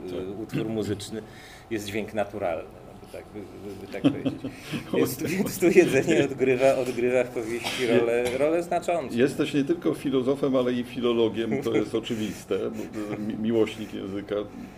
[0.07, 0.41] y, Tak.
[0.41, 1.23] utwór muzyczny
[1.71, 2.78] jest dźwięk naturalny.
[3.13, 4.53] Tak, by, by, by tak powiedzieć.
[4.97, 9.17] Więc, więc tu jedzenie odgrywa, odgrywa w powieści rolę, rolę znaczącą.
[9.17, 14.35] Jesteś nie tylko filozofem, ale i filologiem, to jest oczywiste, bo mi- miłośnik języka.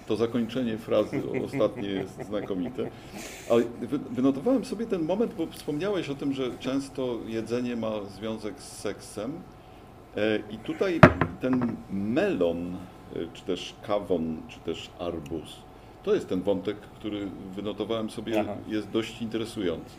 [0.06, 2.90] To zakończenie frazy ostatnie jest znakomite.
[3.50, 8.54] Ale wy- wynotowałem sobie ten moment, bo wspomniałeś o tym, że często jedzenie ma związek
[8.62, 9.32] z seksem.
[10.16, 11.00] E, I tutaj
[11.40, 12.76] ten melon,
[13.16, 15.56] e, czy też kawon, czy też arbuz,
[16.02, 18.54] to jest ten wątek, który wynotowałem sobie, Aha.
[18.68, 19.90] jest dość interesujący.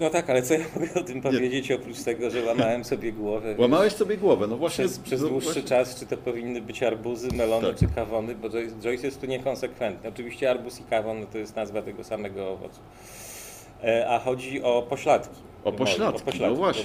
[0.00, 3.54] No tak, ale co ja mogę o tym powiedzieć, oprócz tego, że łamałem sobie głowę.
[3.58, 4.84] Łamałeś sobie głowę, no właśnie.
[4.84, 7.76] Przez, przez no dłuższy właśnie- czas, czy to powinny być arbuzy, melony, Tak.
[7.76, 10.08] czy kawony, bo Joyce, Joyce jest tu niekonsekwentny.
[10.08, 12.80] Oczywiście arbuz i kawon no to jest nazwa tego samego owocu.
[13.84, 15.40] E, a chodzi o pośladki.
[15.66, 16.84] O pośladki, O pośladki, no no właśnie.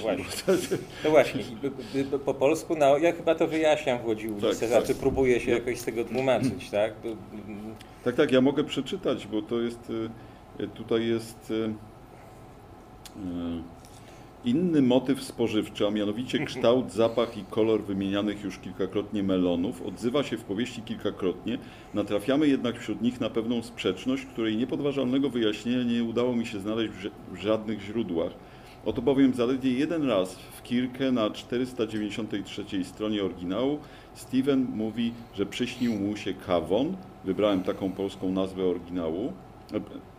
[1.04, 1.42] No właśnie,
[2.26, 4.96] po polsku, no, ja chyba to wyjaśniam w Łodzi Ulicy, Tak, znaczy tak.
[4.96, 6.92] próbuję się jakoś z tego tłumaczyć, tak?
[7.02, 7.08] B-
[7.48, 9.90] m, Tak, tak, ja mogę przeczytać, bo to jest,
[10.60, 11.72] y, tutaj jest y, y,
[14.44, 20.36] inny motyw spożywczy, a mianowicie kształt, zapach i kolor wymienianych już kilkakrotnie melonów odzywa się
[20.36, 21.58] w powieści kilkakrotnie,
[21.94, 26.92] natrafiamy jednak wśród nich na pewną sprzeczność, której niepodważalnego wyjaśnienia nie udało mi się znaleźć
[27.32, 28.32] w żadnych źródłach.
[28.86, 33.78] Oto bowiem zaledwie jeden raz w Kirkę na 493 stronie oryginału
[34.14, 36.96] Steven mówi, że przyśnił mu się kawon.
[37.24, 39.32] Wybrałem taką polską nazwę oryginału,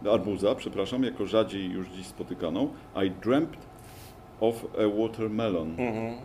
[0.05, 2.69] e, arbuza, przepraszam, jako rzadziej już dziś spotykaną.
[3.07, 3.57] I dreamt
[4.41, 5.69] of a watermelon.
[5.69, 6.15] Mhm.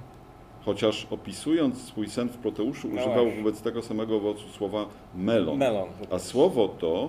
[0.64, 3.42] Chociaż opisując swój sen w Proteuszu No używał właśnie.
[3.42, 5.58] wobec tego samego owocu słowa melon.
[5.58, 5.88] Melon.
[6.10, 7.08] A słowo to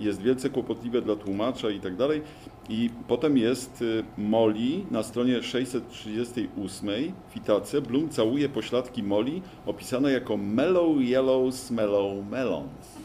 [0.00, 2.22] jest wielce kłopotliwe dla tłumacza i tak dalej.
[2.68, 7.80] I potem jest y, Molly na stronie 638 w Itace.
[7.80, 12.96] Bloom całuje pośladki Molly, opisane jako mellow yellow smellow melons.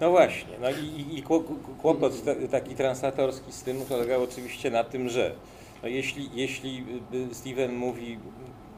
[0.00, 1.44] No właśnie, no i, i- i kło-
[1.82, 5.34] kłopot ta- taki translatorski z tym polegał oczywiście na tym, że
[5.82, 6.84] no jeśli, jeśli
[7.30, 8.18] y, Steven mówi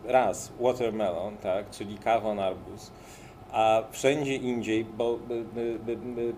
[0.04, 2.90] raz watermelon, tak, czyli kawon, arbuz,
[3.52, 5.18] a wszędzie indziej, bo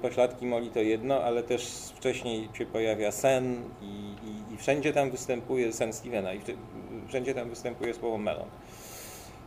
[0.02, 3.86] pośladki moli to jedno, ale też wcześniej się pojawia sen i,
[4.28, 6.40] i, i wszędzie tam występuje sen Stevena i
[7.08, 8.48] wszędzie tam występuje słowo melon.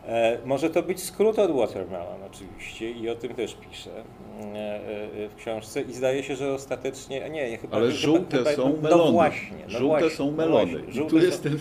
[0.08, 4.04] E, może to być skrót od watermelon oczywiście i o tym też piszę e,
[4.46, 7.78] e, w książce i zdaje się, że ostatecznie, a nie, chyba...
[7.78, 9.04] Ale żółte chyba, są no, melony.
[9.06, 10.80] No właśnie, no żółte właśnie, są no melony.
[10.80, 11.58] właśnie, I tu są- jest ten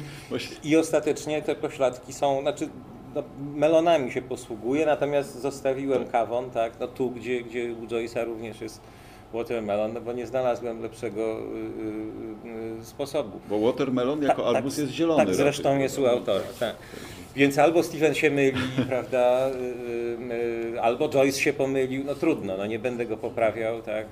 [0.65, 2.69] I ostatecznie te pośladki są, znaczy
[3.15, 3.23] no,
[3.55, 8.81] melonami się posługuje, natomiast zostawiłem kawon, tak, no tu, gdzie, gdzie u Joyce'a również jest
[9.33, 13.41] watermelon, no bo nie znalazłem lepszego y, y, y, sposobu.
[13.49, 15.27] Bo watermelon jako Tak, arbuz tak, jest zielony.
[15.27, 16.45] Tak zresztą raczej, jest u autora.
[16.61, 16.77] Tak.
[17.37, 22.57] Więc albo Steven się myli, prawda, y, y, y, albo Joyce się pomylił, no trudno,
[22.57, 24.07] no nie będę go poprawiał, tak.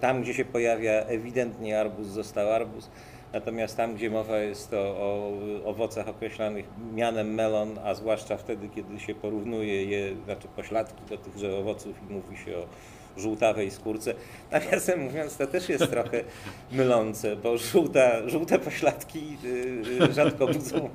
[0.00, 2.90] Tam, gdzie się pojawia ewidentnie arbuz, został arbuz,
[3.32, 5.32] natomiast tam, gdzie mowa jest o, o
[5.64, 6.64] owocach określanych
[6.94, 12.12] mianem melon, a zwłaszcza wtedy, kiedy się porównuje je, znaczy pośladki do tychże owoców i
[12.12, 12.66] mówi się o
[13.20, 14.14] żółtawej skórce.
[14.50, 16.24] Nawiasem mówiąc, to też jest trochę
[16.72, 20.90] mylące, bo żółta, żółte pośladki y, y, rzadko budzą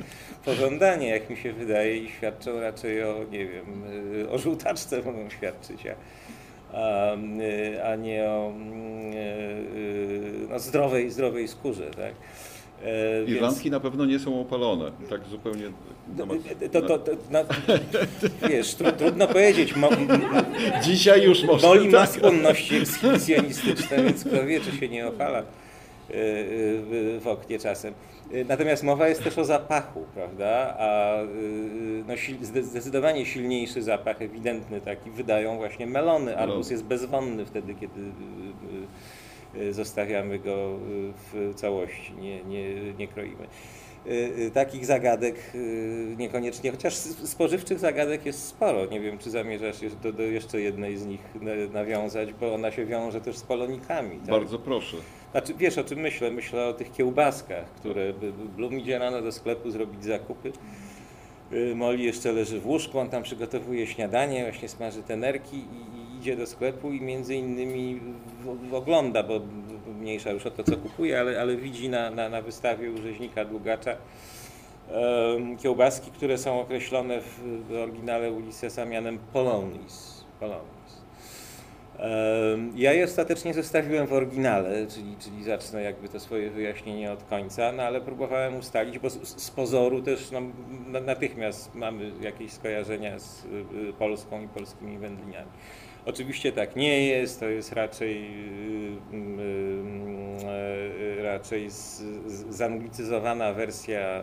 [0.45, 3.83] pożądanie, jak mi się wydaje, i świadczą raczej o, nie wiem,
[4.21, 5.95] y, o żółtaczce mogą świadczyć, a,
[6.73, 8.53] a, nie o
[10.49, 12.13] no, zdrowej, zdrowej skórze, tak?
[12.83, 14.91] E, więc- Irlandki na pewno nie są opalone.
[15.09, 15.63] Tak zupełnie.
[16.17, 17.39] to, temat- to, to, to, no,
[18.49, 19.75] wiesz, tru, trudno powiedzieć.
[19.75, 19.89] Mo,
[20.83, 21.67] Dzisiaj już można.
[21.67, 22.09] Boli ma tak.
[22.09, 25.43] skłonności ekshibicjonistyczne, więc kto wie, czy się nie opala
[26.09, 27.93] w, oknie czasem.
[28.47, 30.75] Natomiast mowa jest też o zapachu, prawda?
[30.79, 31.17] A
[32.15, 36.37] no, zdecydowanie silniejszy zapach, ewidentny taki, wydają właśnie melony.
[36.37, 36.71] Arbuz Melony.
[36.71, 40.79] jest bezwonny wtedy, kiedy y, y, y, zostawiamy go
[41.33, 43.47] w całości, nie, nie, nie kroimy.
[44.53, 45.35] Takich zagadek
[46.17, 48.85] niekoniecznie, chociaż spożywczych zagadek jest sporo.
[48.85, 52.85] Nie wiem, czy zamierzasz do, do jeszcze jednej z nich na- nawiązać, bo ona się
[52.85, 54.19] wiąże też z polonikami.
[54.19, 54.29] Tak?
[54.29, 54.97] Bardzo proszę.
[55.31, 56.31] Znaczy, wiesz o czym myślę?
[56.31, 58.13] Myślę o tych kiełbaskach, które
[58.57, 60.51] Blum idzie rano do sklepu zrobić zakupy.
[61.53, 65.97] Y, Molly jeszcze leży w łóżku, on tam przygotowuje śniadanie, właśnie smaży te nerki i,
[65.97, 67.99] i idzie do sklepu i między innymi
[68.43, 69.41] w, w ogląda, bo
[69.99, 73.45] mniejsza już o to, co kupuje, ale, ale widzi na, na, na wystawie u rzeźnika
[73.45, 73.95] Długacza
[74.91, 77.39] em, kiełbaski, które są określone w,
[77.69, 80.25] w oryginale Ulyssesa mianem Polonis.
[80.39, 80.72] Polonis.
[82.75, 87.71] Ja je ostatecznie zostawiłem w oryginale, czyli, czyli zacznę jakby to swoje wyjaśnienie od końca,
[87.71, 90.41] no ale próbowałem ustalić, bo z, z pozoru też no,
[90.87, 93.47] na- natychmiast mamy jakieś skojarzenia z y,
[93.89, 95.49] y, Polską i polskimi wędliniami.
[96.05, 98.25] Oczywiście tak nie jest, to jest raczej,
[99.13, 99.17] y,
[101.19, 101.67] y, raczej
[102.49, 104.21] zanglicyzowana wersja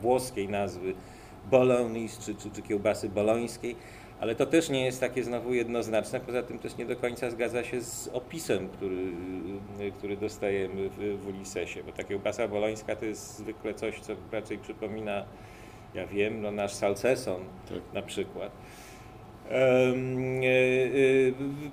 [0.00, 0.94] włoskiej nazwy
[1.50, 3.76] bolognese czy, czy, czy kiełbasy bolońskiej.
[4.20, 7.64] Ale to też nie jest takie znowu jednoznaczne, poza tym też nie do końca zgadza
[7.64, 9.12] się z opisem, który,
[9.98, 14.58] który dostajemy w, w Ulisesie, bo ta kiełbasa bolońska to jest zwykle coś, co raczej
[14.58, 15.24] przypomina,
[15.94, 17.78] ja wiem, no nasz salceson Tak.
[17.94, 18.52] na przykład.
[19.50, 19.92] E, e,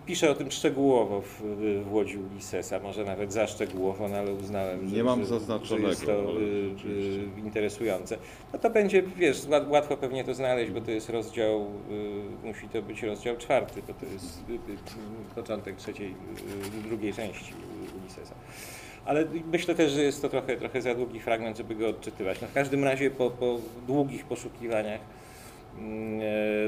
[0.06, 1.42] Piszę o tym szczegółowo w,
[1.84, 5.90] w Łodzi Ulisesa, może nawet za szczegółowo, no ale uznałem, że, Nie mam zaznaczonego, że
[5.90, 8.18] jest to ale y, y, interesujące.
[8.54, 11.62] No to będzie, wiesz, łat- łatwo pewnie to znaleźć, bo to jest rozdział,
[12.44, 14.40] y, musi to być rozdział czwarty, bo to jest
[15.36, 16.14] początek trzeciej,
[16.88, 17.54] drugiej części
[18.02, 18.36] Ulisesa.
[19.06, 22.42] Ale myślę też, że jest to trochę, trochę za długi fragment, żeby go odczytywać.
[22.42, 25.00] No w każdym razie po, po długich poszukiwaniach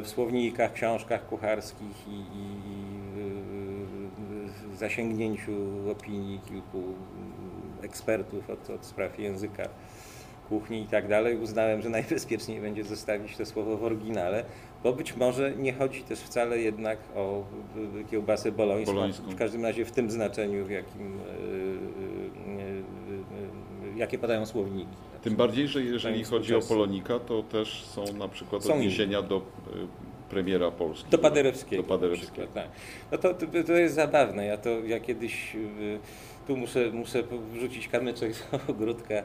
[0.02, 2.50] w słownikach, książkach kucharskich i, i,
[4.80, 5.52] zasięgnięciu
[5.91, 6.84] opinii kilku
[7.82, 9.69] ekspertów od, od spraw języka,
[10.50, 14.45] kuchni i tak dalej, uznałem, że najbezpieczniej będzie zostawić to słowo w oryginale,
[14.84, 17.43] bo być może nie chodzi też wcale jednak o
[18.12, 19.30] kiełbasę bolońską, Bolońską.
[19.30, 21.24] w każdym razie w tym znaczeniu, w jakim, y,
[22.62, 25.09] y, y, jakie podają słowniki.
[25.23, 26.60] Tym bardziej, że jeżeli chodzi o.
[26.62, 29.41] Polonika, to też są na przykład Są odniesienia do y,
[30.29, 31.10] premiera Polski.
[31.10, 31.84] Do Paderewskiego.
[31.84, 32.34] Do Paderewskiego.
[32.47, 32.67] przykład, Tak.
[33.12, 34.45] No to, to, to jest zabawne.
[34.45, 35.99] Ja to ja kiedyś y,
[36.47, 39.23] tu muszę, muszę wrzucić kamyczek do ogródka y,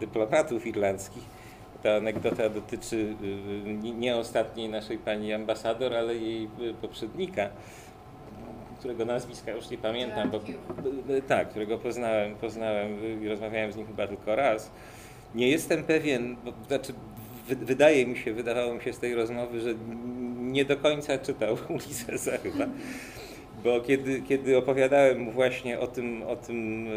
[0.00, 1.22] dyplomatów irlandzkich.
[1.82, 3.14] Ta anegdota dotyczy
[3.82, 6.48] nie- nie ostatniej naszej pani ambasador, ale jej
[6.82, 7.50] poprzednika,
[8.84, 10.40] którego nazwiska już nie pamiętam, bo,
[11.28, 14.70] tak, którego poznałem, poznałem i rozmawiałem z nim chyba tylko raz.
[15.34, 16.92] Nie jestem pewien, bo, znaczy
[17.48, 19.74] wy, wydaje mi się, wydawało mi się z tej rozmowy, że
[20.36, 22.66] nie do końca czytał Ulyssesa chyba.
[23.64, 26.90] Bo kiedy, kiedy opowiadałem mu właśnie o tym, o tym y,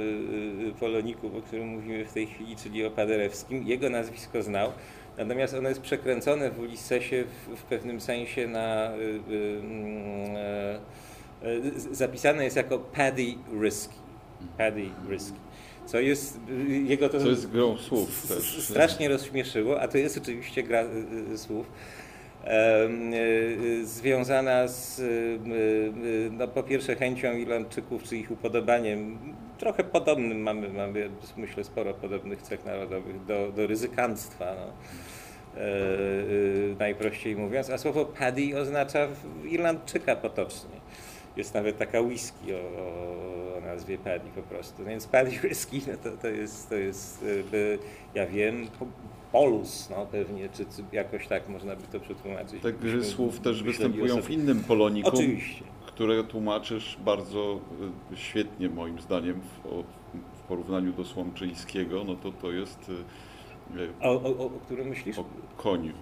[0.70, 4.72] y, Poloniku, o którym mówimy w tej chwili, czyli o Paderewskim, jego nazwisko znał,
[5.18, 8.96] natomiast ono jest przekręcone w Ulyssesie w, w pewnym sensie na...
[8.96, 9.00] Y,
[9.34, 11.07] y, mm, e, e, z-
[11.92, 13.96] zapisane jest jako Paddy Risky.
[14.58, 15.38] Paddy Risky.
[15.86, 18.64] Co jest y, jego to Co jest grą słów też.
[18.64, 21.72] strasznie rozśmieszyło, a to jest oczywiście gra y, y, słów
[23.84, 25.02] związana z
[26.32, 29.20] no, po pierwsze chęcią Irlandczyków, czy ich upodobaniem,
[29.58, 34.56] trochę podobnym, mamy, mamy myślę sporo podobnych cech narodowych, do, do ryzykanstwa.
[34.56, 34.74] No.
[35.58, 39.08] E, najprościej mówiąc, a słowo paddy oznacza
[39.46, 40.78] Irlandczyka potocznie.
[41.38, 42.58] Jest nawet taka whisky o,
[43.58, 44.86] o, nazwie Paddy po prostu.
[44.86, 47.24] Więc Paddy whisky no to, to jest, to jest
[47.54, 47.80] y,
[48.14, 48.86] ja wiem, po-
[49.32, 52.62] polus no pewnie, czy, czy jakoś tak można by to przetłumaczyć.
[52.62, 55.64] Te gry słów też występują w innym Polonikum, Oczywiście.
[55.86, 57.60] które tłumaczysz bardzo
[58.14, 59.84] y, świetnie moim zdaniem w,
[60.38, 62.92] w porównaniu do Słomczyńskiego, no to to jest
[64.02, 65.20] O, o, o, o którym myślisz?
[65.20, 65.26] o
[65.58, 65.94] koniu.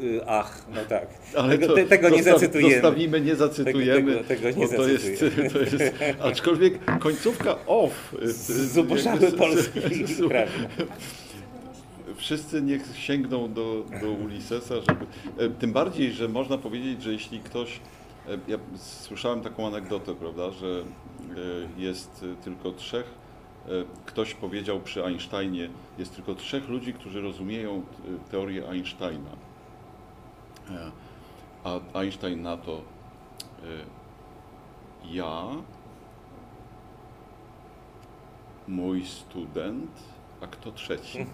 [0.00, 1.06] Y, Ach, no tak.
[1.36, 2.72] Ale tego, te, tego nie zacytujemy.
[2.74, 4.12] Zostawimy, nie zacytujemy.
[4.14, 5.20] Tego- tego nie bo to jest,
[5.52, 8.14] to jest, aczkolwiek końcówka off.
[8.14, 8.32] y, y,
[8.68, 9.80] Zubożały polski.
[12.16, 15.06] Wszyscy niech sięgną do, do Ulyssesa, żeby.
[15.58, 17.80] Tym bardziej, że można powiedzieć, że jeśli ktoś.
[18.48, 20.84] Ja słyszałem taką anegdotę, prawda, że
[21.76, 23.04] jest tylko trzech.
[24.06, 27.82] Ktoś powiedział przy Einsteinie, jest tylko trzech ludzi, którzy rozumieją
[28.30, 29.30] teorię Einsteina.
[31.64, 34.02] A Einstein na to e,
[35.10, 35.48] ja,
[38.68, 39.90] mój student,
[40.40, 41.26] a kto trzeci?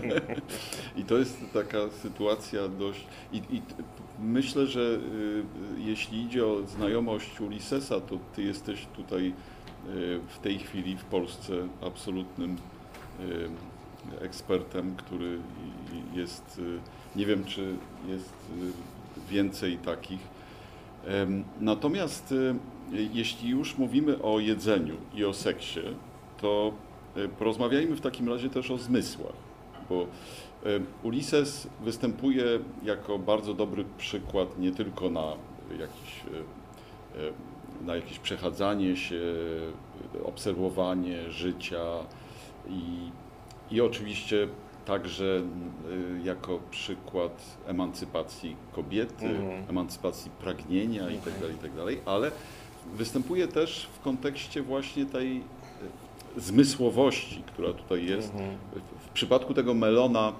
[0.96, 3.06] I to jest taka sytuacja dość.
[3.32, 3.62] I, i
[4.18, 5.44] myślę, że y, y,
[5.78, 9.26] jeśli idzie o znajomość Ulyssesa, to ty jesteś tutaj
[9.88, 12.56] y, w tej chwili w Polsce absolutnym
[13.20, 13.48] y,
[14.20, 15.38] ekspertem, który
[16.14, 16.60] jest.
[17.16, 17.76] Nie wiem, czy
[18.08, 20.34] jest y, więcej takich.
[21.60, 22.54] Natomiast y,
[22.92, 25.80] jeśli już mówimy o jedzeniu i o seksie,
[26.40, 26.72] to
[27.16, 29.32] y, porozmawiajmy w takim razie też o zmysłach,
[29.88, 30.06] bo
[31.02, 32.44] Ulises występuje
[32.82, 35.32] jako bardzo dobry przykład nie tylko na
[35.78, 36.22] jakiś,
[37.84, 39.20] na jakieś przechadzanie się,
[40.24, 41.84] obserwowanie życia
[42.68, 43.10] i,
[43.70, 44.48] i oczywiście
[44.84, 45.42] także
[46.20, 49.64] y, jako przykład emancypacji kobiety, Mhm.
[49.70, 51.14] emancypacji pragnienia Mhm.
[51.14, 52.30] itd., itd., ale
[52.94, 55.36] występuje też w kontekście właśnie tej
[56.36, 58.32] y, zmysłowości, która tutaj jest.
[58.32, 58.50] Mhm.
[59.06, 60.32] W- przypadku tego melona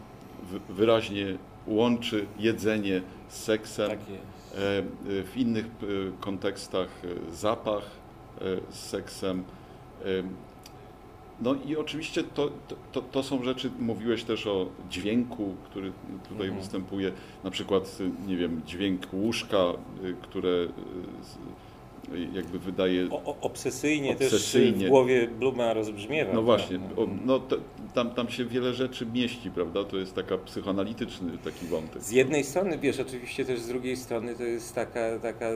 [0.50, 1.26] wy- wyraźnie
[1.66, 3.90] łączy jedzenie z seksem.
[3.90, 3.98] Tak.
[3.98, 4.82] E, e,
[5.22, 5.66] W innych
[6.20, 6.88] kontekstach
[7.32, 7.82] zapach
[8.70, 9.44] z seksem.
[11.40, 15.92] No i oczywiście to, to- to, są rzeczy, mówiłeś też o dźwięku, który
[16.28, 16.60] tutaj Mhm.
[16.60, 17.12] występuje,
[17.44, 19.72] na przykład, nie wiem, dźwięk łóżka, e,
[20.22, 20.68] które e,
[22.32, 23.10] jakby wydaje...
[23.10, 24.72] O, obsesyjnie, Obsesyjnie.
[24.72, 26.32] też w głowie Bluma rozbrzmiewa.
[26.32, 27.56] No właśnie, tak, o, no to,
[27.94, 29.84] tam, tam się wiele rzeczy mieści, prawda?
[29.84, 32.02] To jest taka psychoanalityczny taki wątek.
[32.02, 35.50] Z jednej strony, wiesz, oczywiście też z drugiej strony to jest taka, taka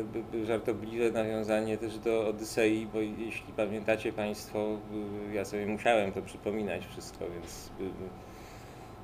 [0.46, 4.78] żartobliwe nawiązanie też do Odysei, bo jeśli pamiętacie Państwo,
[5.30, 8.27] y, ja sobie musiałem to przypominać wszystko, więc y,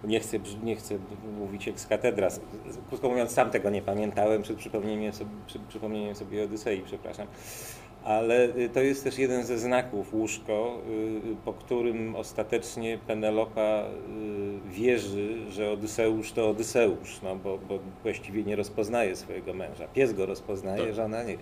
[0.07, 0.99] nie chcę, nie chcę
[1.39, 2.31] mówić cathedra.
[2.31, 6.83] Z- z- Krótko mówiąc, sam tego nie pamiętałem przed przypomnieniem sobie, przy, przypomnieniem sobie Odysei,
[6.85, 7.27] przepraszam.
[8.05, 10.79] Ale y, to jest też jeden ze znaków łóżko,
[11.33, 18.43] y, po którym ostatecznie Penelopa y, wierzy, że Odyseusz to Odyseusz, no bo, bo właściwie
[18.45, 19.89] nie rozpoznaje swojego męża.
[19.89, 20.95] Pies go rozpoznaje, Tak.
[20.95, 21.37] żona nie.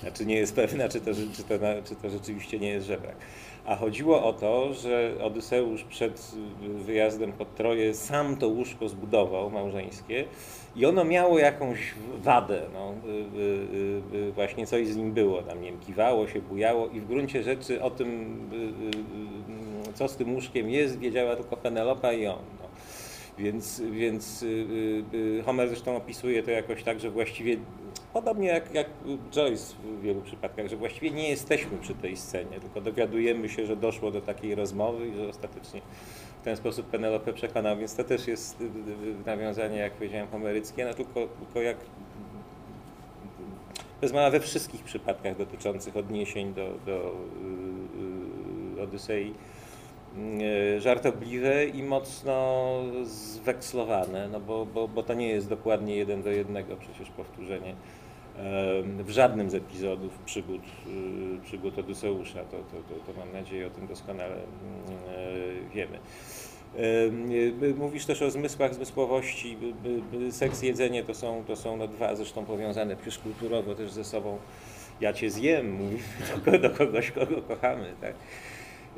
[0.00, 3.16] Znaczy nie jest pewna, czy to, czy, to, czy to rzeczywiście nie jest żebrak.
[3.66, 10.24] A chodziło o to, że Odyseusz przed wyjazdem pod Troję sam to łóżko zbudował małżeńskie
[10.76, 15.60] i ono miało jakąś wadę, no, y, y, y, właśnie coś z nim było, tam
[15.62, 18.38] nie wiem, kiwało się, bujało i w gruncie rzeczy o tym,
[19.94, 22.38] co z tym łóżkiem jest, wiedziała tylko Penelopa i on.
[22.62, 22.68] No.
[23.38, 24.44] Więc, więc
[25.44, 27.56] Homer zresztą opisuje to jakoś tak, że właściwie
[28.14, 28.86] podobnie jak, jak
[29.30, 33.76] Joyce w wielu przypadkach, że właściwie nie jesteśmy przy tej scenie, tylko dowiadujemy się, że
[33.76, 35.80] doszło do takiej rozmowy i że ostatecznie
[36.40, 40.28] w ten sposób Penelopę przekonał, więc to też jest y, y, y, nawiązanie, jak powiedziałem,
[40.28, 41.76] homeryckie, no tylko, tylko jak
[44.14, 47.14] mała we wszystkich przypadkach dotyczących odniesień do, do
[48.76, 49.34] y, y, Odysei
[50.78, 52.62] żartobliwe i mocno
[53.04, 57.74] zwekslowane, no bo, bo, bo to nie jest dokładnie jeden do jednego przecież powtórzenie
[59.04, 60.62] w żadnym z epizodów przygód,
[61.36, 62.44] y, przygód Odyseusza.
[62.44, 64.40] To, to, to, to mam nadzieję o tym doskonale y,
[65.74, 65.98] wiemy.
[66.76, 67.32] Em,
[67.62, 69.56] y, Mówisz też o zmysłach, zmysłowości.
[70.30, 74.38] Seks, jedzenie to są, to są no dwa zresztą powiązane przecież kulturowo też ze sobą.
[75.00, 75.98] Ja cię zjem, mówi
[76.44, 77.92] do, do kogoś, kogo kochamy.
[78.00, 78.14] Tak?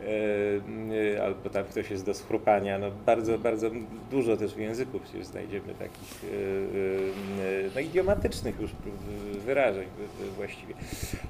[0.03, 2.79] E, y, albo tam ktoś jest do schrupania.
[2.79, 3.71] No bardzo, bardzo
[4.11, 8.71] dużo też w języku przecież znajdziemy takich y, y, no idiomatycznych już
[9.47, 9.89] wyrażeń
[10.37, 10.75] właściwie.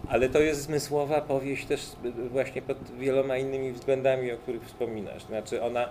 [0.09, 1.93] Ale to jest zmysłowa powieść też
[2.31, 5.25] właśnie pod wieloma innymi względami, o których wspominasz.
[5.25, 5.89] Znaczy ona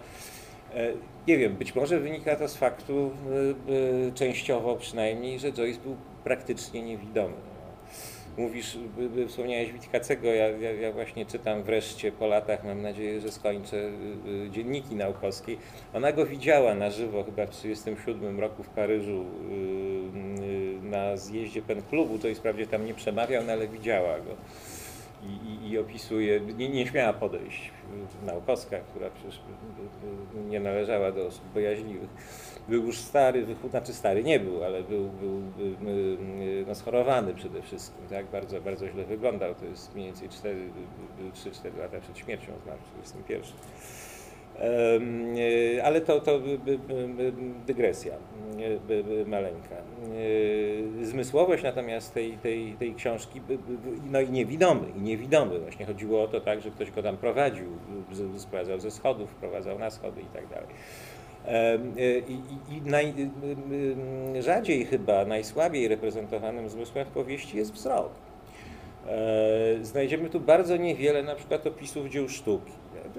[1.28, 3.11] nie wiem, być może wynika to z faktu
[4.15, 7.55] częściowo przynajmniej, że Joyce był praktycznie niewidomy.
[8.38, 8.77] Mówisz,
[9.27, 14.45] wspomniałeś Witkacego, ja, ja, ja właśnie czytam wreszcie po latach, mam nadzieję, że skończę y,
[14.47, 15.55] y, dzienniki naukowskie.
[15.93, 19.25] Ona go widziała na żywo chyba w 1937 roku w Paryżu
[20.81, 24.36] y, na zjeździe Pen Klubu, to jest wprawdzie tam nie przemawiał, no ale widziała go.
[25.28, 27.71] I, i, i opisuje, nie, nie śmiała podejść
[28.23, 32.09] y, naukowska, która przecież y, y, nie należała do osób bojaźliwych.
[32.69, 37.34] Był już stary, znaczy stary nie był, ale był, był y, y, y, no, schorowany
[37.34, 38.26] przede wszystkim, tak?
[38.26, 39.55] bardzo, bardzo źle wyglądał.
[39.55, 43.41] To jest mniej więcej 3-4 lata przed śmiercią, zmarł w 21.
[43.41, 44.05] Em, y,
[45.84, 46.39] Ale to, to
[47.68, 48.16] dygresja
[48.89, 49.76] y, maleńka.
[50.18, 53.41] Y, Zmysłowość natomiast tej, tej, tej książki,
[54.12, 55.60] no i niewidomy, i niewidomy.
[55.60, 57.66] Właśnie chodziło o to tak, że ktoś go tam prowadził,
[58.38, 60.68] sprowadzał ze schodów, wprowadzał na schody i tak dalej.
[62.28, 63.14] I, i, i naj,
[64.38, 68.10] y, y, chyba, najsłabiej reprezentowanym zmysłem w powieści jest wzrok.
[69.08, 72.72] E, Znajdziemy tu bardzo niewiele na przykład opisów dzieł sztuki.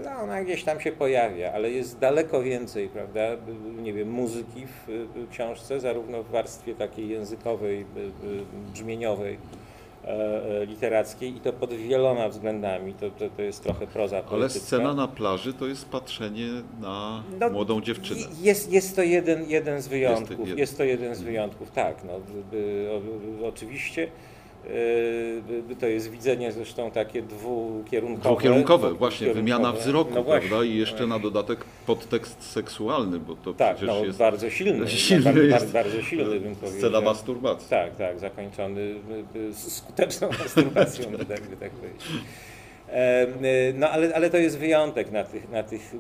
[0.05, 3.21] No, ona gdzieś tam się pojawia, ale jest daleko więcej, prawda,
[3.83, 7.85] nie wiem, muzyki w książce, zarówno w warstwie takiej językowej,
[8.73, 9.39] brzmieniowej,
[10.05, 10.09] e,
[10.63, 12.95] e, literackiej i to pod wieloma względami.
[12.95, 16.49] To, to, to jest trochę proza Ale scena na plaży to jest patrzenie
[16.81, 18.21] na No, młodą dziewczynę.
[18.41, 20.39] Jest, jest to jeden, jeden z wyjątków.
[20.41, 20.59] jeden.
[20.59, 21.97] Jest to jeden z wyjątków, tak.
[22.05, 22.13] No,
[23.49, 24.09] oczywiście
[25.81, 28.29] to jest widzenie zresztą takie dwukierunkowe.
[28.35, 29.85] Dwukierunkowe, właśnie, wymiana Dwukierunkowe.
[29.85, 30.65] wzroku, no właśnie, prawda?
[30.67, 31.07] I jeszcze właśnie.
[31.15, 34.89] na dodatek podtekst seksualny, bo to Tak, przecież no, jest bardzo silny.
[35.09, 37.03] silny bardzo, jest bardzo silny, bym scena powiedział.
[37.03, 37.69] masturbacji.
[37.71, 42.03] Tak, tak, zakończony y, y, skuteczną masturbacją, by tak, by tak powiedzieć.
[42.89, 45.95] Y, No ale, ale to jest wyjątek na tych, na tych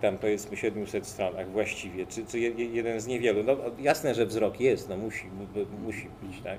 [0.00, 3.42] tam powiedzmy 700 stronach właściwie, czy, czy je- je- jeden z niewielu.
[3.44, 6.58] No jasne, że wzrok jest, no musi, mu- musi być, tak,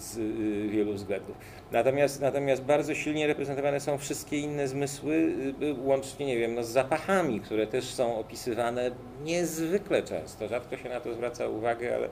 [0.00, 1.36] z y, wielu względów.
[1.72, 6.64] Natomiast, natomiast bardzo silnie reprezentowane są wszystkie inne zmysły, y, y, łącznie, nie wiem, no,
[6.64, 8.90] z zapachami, które też są opisywane
[9.24, 10.48] niezwykle często.
[10.48, 12.08] Rzadko się na to zwraca uwagę, ale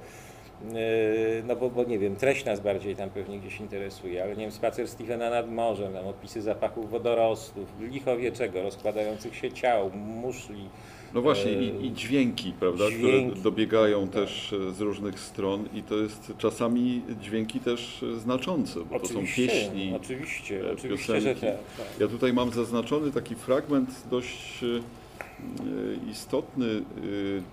[1.44, 4.52] no bo, bo nie wiem, treść nas bardziej tam pewnie gdzieś interesuje, ale nie wiem,
[4.52, 10.68] spacer Stephena nad morzem, opisy zapachów wodorostów, lichowieczego, rozkładających się ciał, muszli.
[11.14, 13.30] No właśnie, i, i dźwięki, prawda, dźwięki.
[13.30, 18.80] które dobiegają też e, z różnych stron i to jest czasami dźwięki też e, znaczące,
[18.90, 19.92] bo to są pieśni.
[19.96, 21.40] Oczywiście, e, oczywiście, że piosenki.
[21.40, 21.86] tak.
[21.86, 22.00] tak.
[22.00, 26.82] Ja tutaj mam zaznaczony taki fragment dość e, istotny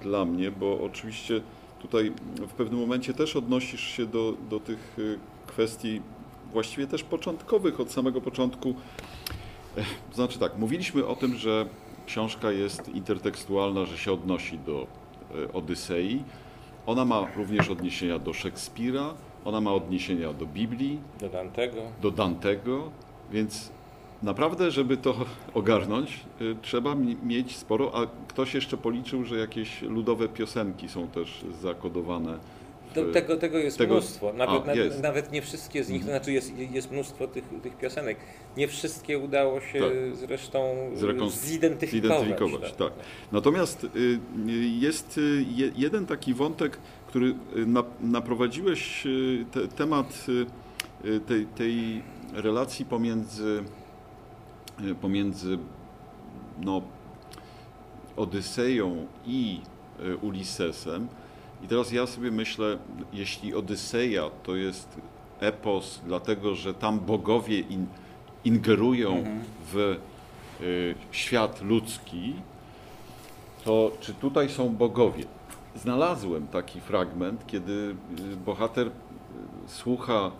[0.01, 1.41] dla mnie, bo oczywiście
[1.81, 4.97] tutaj w pewnym momencie też odnosisz się do, do tych
[5.47, 6.01] kwestii
[6.51, 8.73] właściwie też początkowych, od samego początku.
[10.13, 11.65] Znaczy tak, mówiliśmy o tym, że
[12.05, 14.87] książka jest intertekstualna, że się odnosi do
[15.49, 16.23] e, Odysei.
[16.85, 19.13] Ona ma również odniesienia do Szekspira,
[19.45, 21.81] ona ma odniesienia do Biblii, Do Dantego.
[22.01, 22.89] do Dantego,
[23.31, 23.71] więc
[24.23, 25.15] naprawdę, żeby to
[25.53, 31.07] ogarnąć, y, trzeba mi- mieć sporo, a ktoś jeszcze policzył, że jakieś ludowe piosenki są
[31.07, 32.37] też zakodowane.
[33.03, 34.33] Tego, tego jest tego- mnóstwo.
[34.33, 35.01] Nawet, a, jest.
[35.01, 38.17] nawet nie wszystkie z nich, to znaczy jest, jest mnóstwo tych, tych piosenek.
[38.57, 39.91] Nie wszystkie udało się Tak.
[40.15, 42.21] zresztą Zrekon- zidentyfikować.
[42.23, 42.91] zidentyfikować, tak.
[43.31, 44.19] Natomiast y,
[44.79, 46.77] jest y, je- jeden taki wątek,
[47.07, 49.03] który y, na, naprowadziłeś
[49.51, 50.25] te, temat
[51.27, 53.63] tej, tej relacji pomiędzy,
[55.01, 55.57] pomiędzy
[56.61, 56.81] no,
[58.17, 59.59] Odyseją i
[60.21, 61.07] Ulisesem.
[61.65, 62.77] I teraz ja sobie myślę,
[63.13, 65.01] jeśli Odyseja to jest
[65.39, 67.87] epos, dlatego że tam bogowie in,
[68.43, 69.23] ingerują
[69.73, 69.97] w
[70.61, 72.33] y, świat ludzki,
[73.63, 75.23] to czy tutaj są bogowie?
[75.75, 77.95] Znalazłem taki fragment, kiedy
[78.33, 78.91] y, bohater y,
[79.67, 80.31] słucha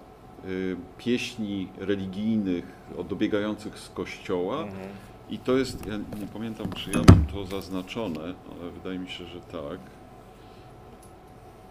[0.45, 2.65] y, pieśni religijnych
[3.09, 4.89] dobiegających z kościoła Mhm.
[5.30, 9.26] i to jest, ja nie pamiętam czy ja mam to zaznaczone, ale wydaje mi się,
[9.26, 9.80] że tak.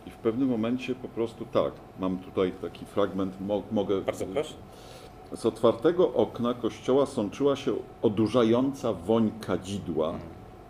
[0.07, 4.00] I w pewnym momencie po prostu tak, mam tutaj taki fragment, mo, mogę...
[4.00, 4.55] Bardzo proszę.
[5.34, 10.14] Z otwartego okna kościoła sączyła się odurzająca woń kadzidła,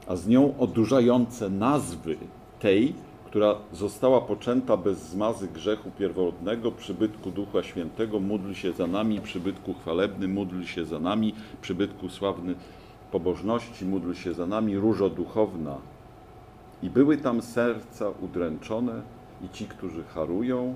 [0.07, 2.17] a z nią odurzające nazwy
[2.61, 2.95] tej,
[3.27, 9.75] która została poczęta bez zmazy grzechu pierworodnego, przybytku Ducha Świętego, módl się za nami, przybytku
[9.75, 12.55] chwalebny, módl się za nami, przybytku sławny
[13.13, 15.77] pobożności, módl się za nami, różo duchowna.
[16.83, 19.03] I były tam serca udręczone
[19.45, 20.75] i ci, którzy harują,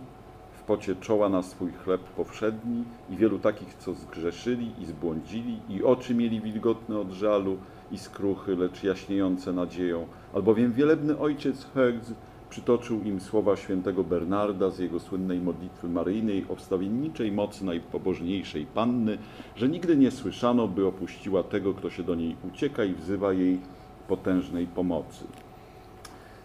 [0.53, 5.83] w pocie czoła na swój chleb powszedni i wielu takich, co zgrzeszyli i zbłądzili i
[5.83, 7.57] oczy mieli wilgotne od żalu
[7.93, 12.13] i skruchy, lecz jaśniejące nadzieją, albowiem wielebny ojciec Hegz
[12.51, 19.19] przytoczył im słowa świętego Bernarda z jego słynnej modlitwy maryjnej o wstawienniczej mocy najpobożniejszej Panny,
[19.57, 23.61] że nigdy nie słyszano, by opuściła tego, kto się do niej ucieka i wzywa jej
[24.09, 25.25] potężnej pomocy.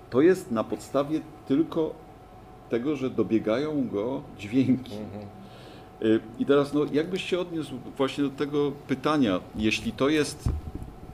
[0.10, 1.94] To jest na podstawie tylko
[2.74, 4.96] tego, że dobiegają go dźwięki.
[4.96, 5.26] Mhm.
[6.02, 10.50] Y, I teraz, no, jakbyś się odniósł właśnie do tego pytania, jeśli to jest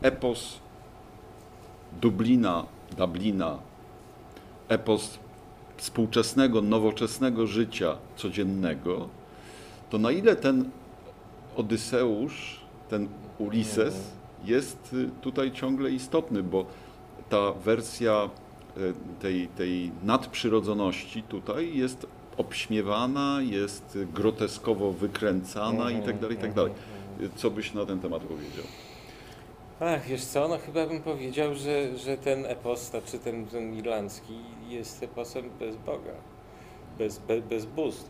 [0.02, 0.60] epos
[2.02, 2.66] Dublina,
[2.98, 3.58] Dublina,
[4.70, 5.20] epos
[5.78, 9.08] współczesnego, nowoczesnego życia codziennego,
[9.90, 10.70] to na ile ten
[11.58, 13.08] Odyseusz, ten
[13.38, 13.96] Ulises
[14.46, 16.66] jest y, tutaj ciągle istotny, bo
[17.30, 18.30] ta wersja
[19.22, 22.08] tej, tej nadprzyrodzoności tutaj jest
[22.38, 26.52] obśmiewana, jest groteskowo wykręcana i tak dalej, i tak.
[27.22, 28.64] Y, Co byś na ten temat powiedział?
[29.80, 34.34] Ach, wiesz co, no chyba bym powiedział, że, że ten epos, czy ten, ten irlandzki
[34.70, 36.12] jest eposem bez Boga,
[36.98, 38.10] bez, bez, bez bóstw.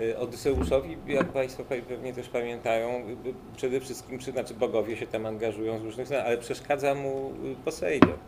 [0.00, 5.06] Y, Odyseuszowi, jak Państwo pe- pewnie też pamiętają, y, przede wszystkim, czy, znaczy bogowie się
[5.06, 7.32] tam angażują z różnych stron, ale przeszkadza mu
[7.64, 8.18] Posejdon.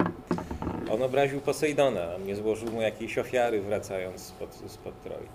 [0.91, 5.27] On obraził Posejdona, nie złożył mu jakiejś ofiary wracając spod, spod Troi.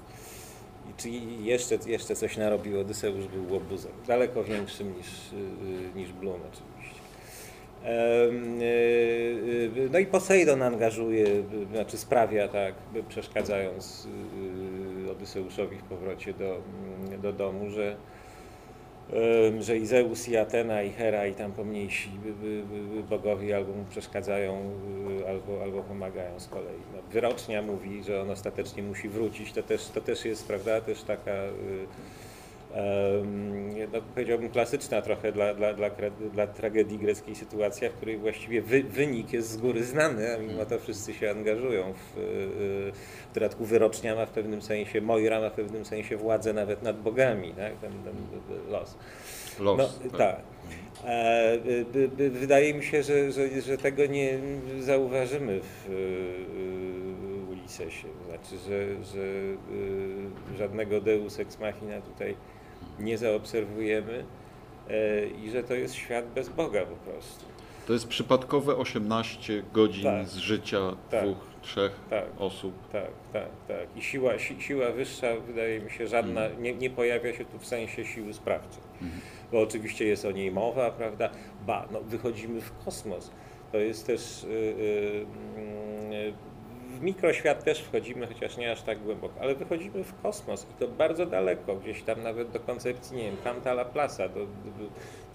[0.89, 3.91] I czyli jeszcze, jeszcze coś narobił Odyseusz, był łobuzem.
[4.07, 7.01] Daleko większym niż, y, niż Blum oczywiście.
[7.85, 7.89] Y,
[9.81, 11.25] y, No i Posejdon angażuje,
[11.71, 12.75] znaczy sprawia tak,
[13.09, 14.07] przeszkadzając
[15.11, 16.61] Odyseuszowi w powrocie do,
[17.21, 17.95] do domu, że,
[19.59, 23.73] że i Zeus, i Atena, i Hera, i tam pomniejsi y, y, y, bogowie albo
[23.73, 24.71] mu przeszkadzają,
[25.21, 26.79] y, albo, albo pomagają z kolei.
[26.95, 31.03] No, wyrocznia mówi, że on ostatecznie musi wrócić, to też, to też jest, prawda, też
[31.03, 31.31] taka...
[33.93, 35.89] no, powiedziałbym klasyczna trochę dla, dla, dla,
[36.33, 40.65] dla tragedii greckiej sytuacja, w której właściwie wy, wynik jest z góry znany, a mimo
[40.65, 41.93] to wszyscy się angażują.
[41.93, 42.91] W, y,
[43.31, 47.01] w dodatku wyrocznia ma w pewnym sensie, Moira ma w pewnym sensie władzę nawet nad
[47.01, 47.73] bogami, tak?
[47.77, 48.15] ten, ten
[48.71, 48.97] los.
[49.59, 49.99] Los.
[50.03, 50.39] No, tak.
[51.05, 51.85] E, y,
[52.19, 54.39] y, Wydaje mi się, że, że, że tego nie
[54.79, 58.07] zauważymy w y, Ulisesie.
[58.27, 62.35] Znaczy, że, że y, żadnego Deus ex machina tutaj
[63.01, 64.25] nie zaobserwujemy
[64.89, 67.45] e, i że to jest świat bez Boga po prostu.
[67.87, 70.27] To jest przypadkowe 18 godzin Tak.
[70.27, 70.77] z życia
[71.09, 71.23] Tak.
[71.23, 72.25] dwóch, trzech Tak.
[72.39, 72.73] osób.
[72.91, 73.87] Tak, tak, tak.
[73.95, 77.65] I siła, si, siła wyższa, wydaje mi się, żadna nie, nie pojawia się tu w
[77.65, 78.83] sensie siły sprawczej.
[79.51, 81.29] Bo oczywiście jest o niej mowa, prawda?
[81.67, 83.31] Ba, no wychodzimy w kosmos.
[83.71, 84.45] To jest też...
[84.49, 85.25] Yy,
[86.11, 86.33] yy,
[87.01, 90.87] w mikroświat też wchodzimy, chociaż nie aż tak głęboko, ale wychodzimy w kosmos i to
[90.87, 94.29] bardzo daleko, gdzieś tam nawet do koncepcji, nie wiem, Kanta Laplace'a.
[94.29, 94.47] Do,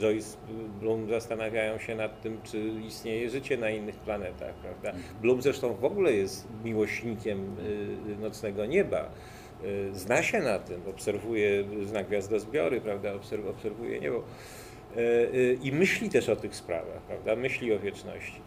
[0.01, 0.37] Joyce
[0.81, 4.93] Bloom zastanawiają się nad tym, czy istnieje życie na innych planetach, prawda?
[5.23, 7.57] Bloom zresztą w ogóle jest miłośnikiem
[8.09, 9.11] y, nocnego nieba.
[9.65, 14.23] Y, Zna się na tym, obserwuje, zna gwiazdozbiory, prawda, obserw- obserwuje niebo.
[14.97, 17.37] y, i myśli też o tych sprawach, prawda?
[17.37, 18.41] Myśli o wieczności.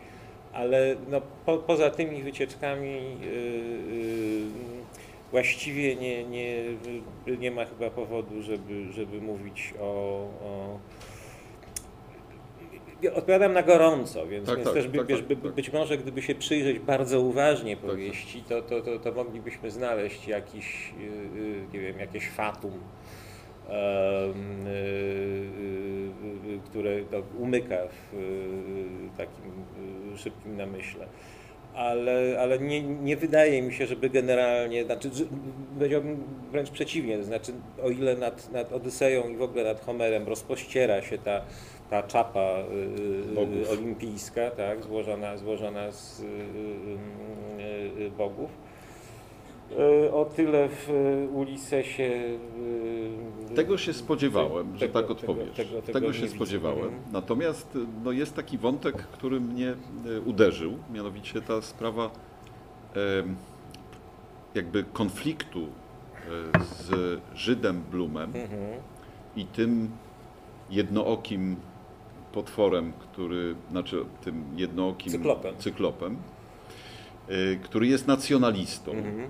[0.53, 4.41] Ale no, po, poza tymi wycieczkami y, y,
[5.31, 6.63] właściwie nie, nie,
[7.39, 9.83] nie ma chyba powodu, żeby, żeby mówić o,
[10.43, 10.79] o
[13.15, 15.51] Odpowiadam na gorąco, więc, Tak, więc tak, też by, tak, wiesz, tak, by, tak.
[15.51, 17.85] być może gdyby się przyjrzeć bardzo uważnie tak.
[17.85, 24.67] powieści, to, to, to, to moglibyśmy znaleźć jakiś, y, y, nie wiem, jakieś fatum, em,
[24.67, 25.98] y, y, y,
[26.66, 29.51] które no, umyka w y, takim
[30.14, 31.05] y, szybkim namyśle.
[31.76, 35.10] Ale, ale nie, nie wydaje mi się, żeby generalnie, znaczy,
[35.78, 37.51] powiedziałbym wręcz przeciwnie, to znaczy
[37.84, 41.41] o ile nad, nad Odyseją i w ogóle nad Homerem rozpościera się ta,
[41.89, 43.72] ta czapa y, Bogów.
[43.72, 46.22] olimpijska, tak, złożona, złożona z
[48.18, 48.49] bogów,
[50.13, 52.03] o tyle w y, Ulisesie...
[53.51, 55.55] y, Tego się spodziewałem, że tego- tak odpowiesz.
[55.55, 56.36] Tego, tego, Tego, się nie widzę.
[56.36, 56.84] spodziewałem.
[56.84, 57.01] Mhm.
[57.11, 59.70] Natomiast no, jest taki wątek, który mnie
[60.17, 62.09] e, uderzył, mianowicie ta sprawa
[64.55, 65.59] jakby konfliktu
[66.55, 68.61] e, z Żydem Blumem Mhm.
[69.36, 69.89] i tym
[70.70, 71.55] jednookim
[72.34, 75.55] potworem, który, znaczy tym jednookim Cyklopem.
[75.57, 76.17] cyklopem
[77.28, 78.91] e, który jest nacjonalistą.
[78.91, 79.30] Mhm.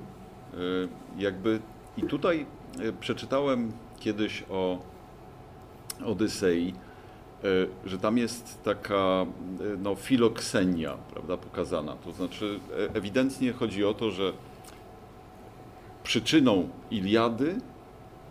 [0.59, 0.87] Y,
[1.17, 1.59] jakby
[1.97, 2.45] i tutaj
[2.79, 4.79] y, przeczytałem kiedyś o
[6.05, 6.73] Odysei,
[7.43, 9.25] y, że tam jest taka
[9.77, 11.95] no, filoksenia, prawda, pokazana.
[11.95, 14.33] To znaczy e- ewidentnie chodzi o to, że
[16.03, 17.61] przyczyną Iliady,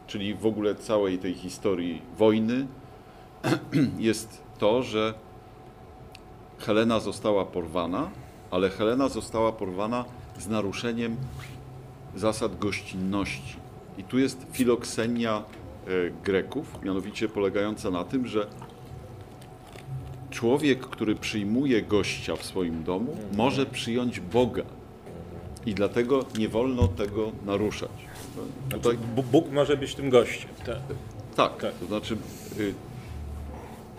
[0.07, 2.67] czyli w ogóle całej tej historii wojny,
[3.99, 5.15] jest to, że
[6.59, 8.11] Helena została porwana,
[8.51, 10.05] ale Helena została porwana
[10.39, 11.17] z naruszeniem
[12.17, 13.57] zasad gościnności.
[13.99, 15.91] I tu jest filoksenia e,
[16.25, 18.47] Greków, mianowicie polegająca na tym, że
[20.31, 24.63] człowiek, który przyjmuje gościa w swoim domu, może przyjąć Boga.
[25.67, 27.91] I dlatego nie wolno tego naruszać.
[28.71, 30.51] Tutaj, Bu- Bóg może być tym gościem.
[30.67, 30.79] Tak.
[31.37, 31.75] tak, tak.
[31.75, 32.17] to znaczy
[32.59, 32.75] y,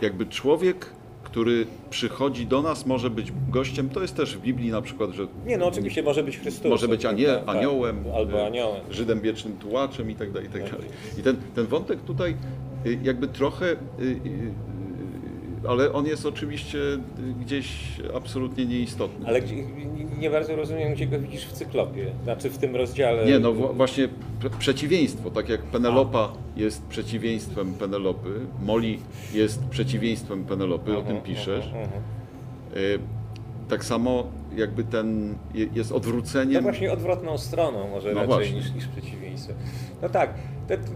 [0.02, 0.86] jakby człowiek,
[1.32, 3.90] który przychodzi do nas, może być gościem.
[3.90, 6.72] To jest też w Biblii na przykład, że Nie, no oczywiście może być Chrystusem.
[6.72, 7.46] może być anie, prawda?
[7.46, 7.56] Tak.
[7.58, 8.82] aniołem, Albo y, aniołem.
[8.92, 10.50] Żydem wiecznym tułaczem i tak dalej.
[10.50, 10.72] I, tak Tak.
[10.72, 10.88] dalej.
[11.20, 12.36] I ten, ten wątek tutaj
[12.86, 14.20] y, jakby trochę, y, y,
[15.68, 16.78] ale on jest oczywiście
[17.42, 17.72] gdzieś
[18.16, 19.28] absolutnie nieistotny.
[19.28, 19.42] Ale
[20.20, 22.06] nie- bardzo rozumiem, gdzie go widzisz w cyklopie.
[22.24, 23.26] Znaczy w tym rozdziale.
[23.26, 24.10] Nie, no wła- właśnie
[24.60, 28.30] przeciwieństwo, tak jak Penelopa jest przeciwieństwem Penelopy,
[28.62, 29.00] Moli
[29.34, 31.66] jest przeciwieństwem Penelopy, o tym Mhm, piszesz.
[31.66, 32.02] mhm, mhm.
[32.78, 33.00] Y,
[33.70, 34.24] Tak samo
[34.56, 36.64] jakby ten je- jest No odwróceniem.
[36.64, 38.54] właśnie odwrotną stroną może No raczej właśnie.
[38.56, 39.56] niż, niż przeciwieństwem.
[40.02, 40.34] No tak,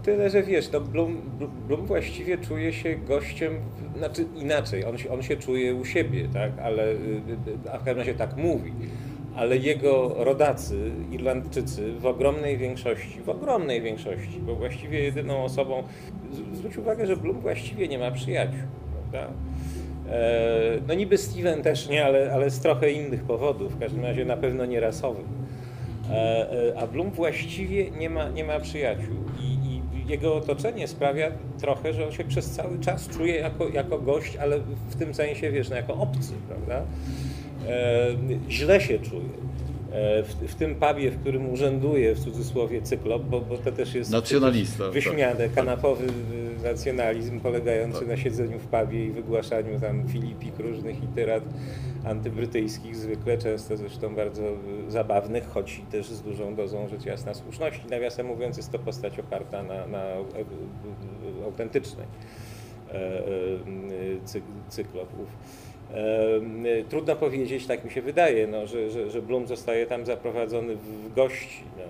[0.02, 1.20] tyle, że wiesz, no Blum,
[1.68, 3.52] Blum właściwie czuje się gościem,
[3.98, 6.94] znaczy inaczej, on się, on się czuje u siebie, tak, ale, y,
[7.66, 8.72] y, a w każdym razie tak mówi,
[9.36, 15.82] ale jego rodacy, Irlandczycy w ogromnej większości, w ogromnej większości, bo właściwie jedyną osobą,
[16.52, 18.58] zwróć uwagę, że Blum właściwie nie ma przyjaciół,
[19.10, 19.32] prawda?
[20.10, 24.24] E, No niby Steven też nie, ale, ale z trochę innych powodów, w każdym razie
[24.24, 25.24] na pewno nie rasowym.
[26.10, 26.14] E,
[26.74, 31.30] e, A Blum właściwie nie ma, nie ma przyjaciół i, i jego otoczenie sprawia
[31.60, 35.50] trochę, że on się przez cały czas czuje jako, jako gość, ale w tym sensie,
[35.50, 36.82] wiesz, no, jako obcy, prawda?
[38.48, 39.44] Źle się czuje.
[40.22, 44.10] W, w tym pubie, w którym urzęduje w cudzysłowie cyklop, bo, bo to też jest
[44.10, 46.06] Nacjonalista, przecież wyśmiane, kanapowy
[46.64, 48.08] nacjonalizm polegający Tak.
[48.08, 51.44] na siedzeniu w pubie i wygłaszaniu tam filipik różnych literat
[52.04, 57.88] antybrytyjskich, zwykle często zresztą bardzo y, zabawnych, choć też z dużą dozą rzecz jasna słuszności.
[57.90, 60.20] Nawiasem mówiąc, jest to postać oparta na, na e,
[61.40, 62.06] e, autentycznej
[62.92, 63.00] e,
[64.24, 65.28] cy, cyklopów.
[66.88, 71.14] Trudno powiedzieć, tak mi się wydaje, no, że, że, że Blum zostaje tam zaprowadzony w
[71.14, 71.62] gości.
[71.76, 71.84] No.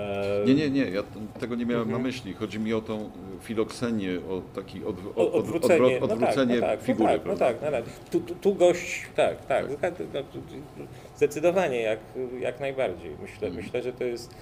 [0.00, 1.02] E, Nie, nie, nie, ja
[1.40, 2.02] tego nie miałem Mhm.
[2.02, 2.32] na myśli.
[2.34, 4.96] Chodzi mi o tą filoksenię, o taki od,
[5.34, 7.04] odwrócenie, odwró- no tak, odwrócenie no tak, figury.
[7.04, 7.46] No tak, no prawda?
[7.46, 7.84] tak, no tak.
[8.10, 9.66] Tu, tu, tu gość, tak, tak.
[10.14, 10.86] No, tu- tu-
[11.16, 11.98] zdecydowanie, jak,
[12.40, 13.10] jak najbardziej.
[13.22, 13.64] Myślę, Mhm.
[13.64, 14.34] myślę, że to jest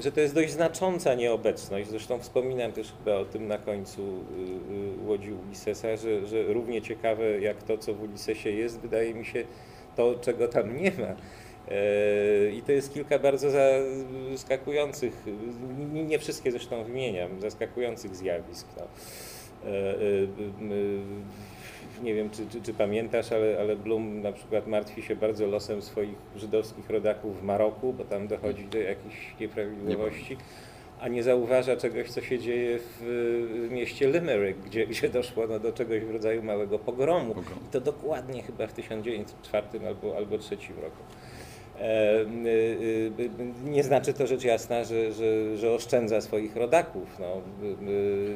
[0.00, 1.88] że to jest dość znacząca nieobecność.
[1.88, 6.82] Zresztą wspominam też chyba o tym na końcu y, y, Łodzi Ulisesa, że, że równie
[6.82, 9.44] ciekawe jak to, co w Ulisesie jest, wydaje mi się
[9.96, 11.14] to, czego tam nie ma.
[11.72, 13.48] E, I to jest kilka bardzo
[14.30, 15.24] zaskakujących,
[15.92, 18.66] nie- wszystkie zresztą wymieniam, zaskakujących zjawisk.
[18.76, 18.82] No.
[19.70, 20.02] E, e,
[22.02, 25.82] Nie wiem, czy, czy, czy pamiętasz, ale, ale Blum na przykład martwi się bardzo losem
[25.82, 30.36] swoich żydowskich rodaków w Maroku, bo tam dochodzi do jakichś nieprawidłowości.
[31.00, 35.72] a nie zauważa czegoś, co się dzieje w mieście Limerick, gdzie, gdzie doszło no, do
[35.72, 37.34] czegoś w rodzaju małego pogromu.
[37.34, 37.58] Pogrom.
[37.68, 41.02] I to dokładnie chyba w 1904 albo, albo 2003 roku.
[41.80, 42.26] E, y,
[43.20, 43.30] y,
[43.64, 47.06] Nie znaczy to rzecz jasna, że, że, że oszczędza swoich rodaków.
[47.20, 47.26] No,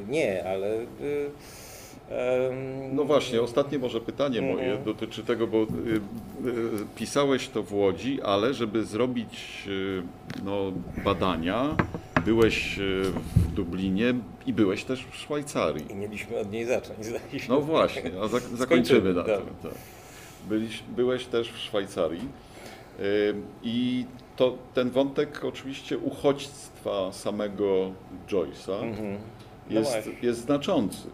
[0.09, 0.77] nie, ale.
[2.93, 4.57] No właśnie, ostatnie może pytanie Mhm.
[4.57, 5.67] moje dotyczy tego, bo
[6.97, 9.65] pisałeś to w Łodzi, ale żeby zrobić
[10.45, 10.73] no,
[11.05, 11.77] badania,
[12.25, 12.79] byłeś
[13.37, 14.15] w Dublinie
[14.47, 15.93] i byłeś też w Szwajcarii.
[15.93, 17.05] I mieliśmy od niej zacząć.
[17.05, 17.21] zdaje.
[17.49, 19.35] No właśnie, a zak- zakończymy na tym.
[19.35, 19.53] dobra.
[19.63, 19.73] Tak.
[20.49, 22.29] Byliś, byłeś też w Szwajcarii
[23.63, 24.05] i
[24.37, 27.93] to ten wątek oczywiście uchodźstwa samego
[28.29, 29.19] Joyce'a Mhm.
[29.71, 31.09] No jest, jest znaczący.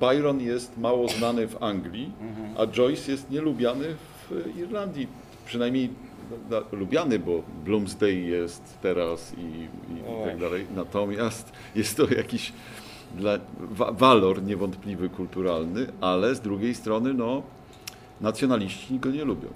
[0.00, 2.54] Byron jest mało znany w Anglii, Mhm.
[2.58, 3.84] a Joyce jest nielubiany
[4.30, 5.06] w Irlandii.
[5.46, 5.90] Przynajmniej
[6.30, 6.36] no,
[6.72, 10.66] no, lubiany, bo Bloomsday jest teraz i, i, i tak dalej.
[10.76, 12.52] Natomiast jest to jakiś
[13.16, 17.42] dla, wa, walor niewątpliwy kulturalny, ale z drugiej strony no,
[18.20, 19.48] nacjonaliści go nie lubią.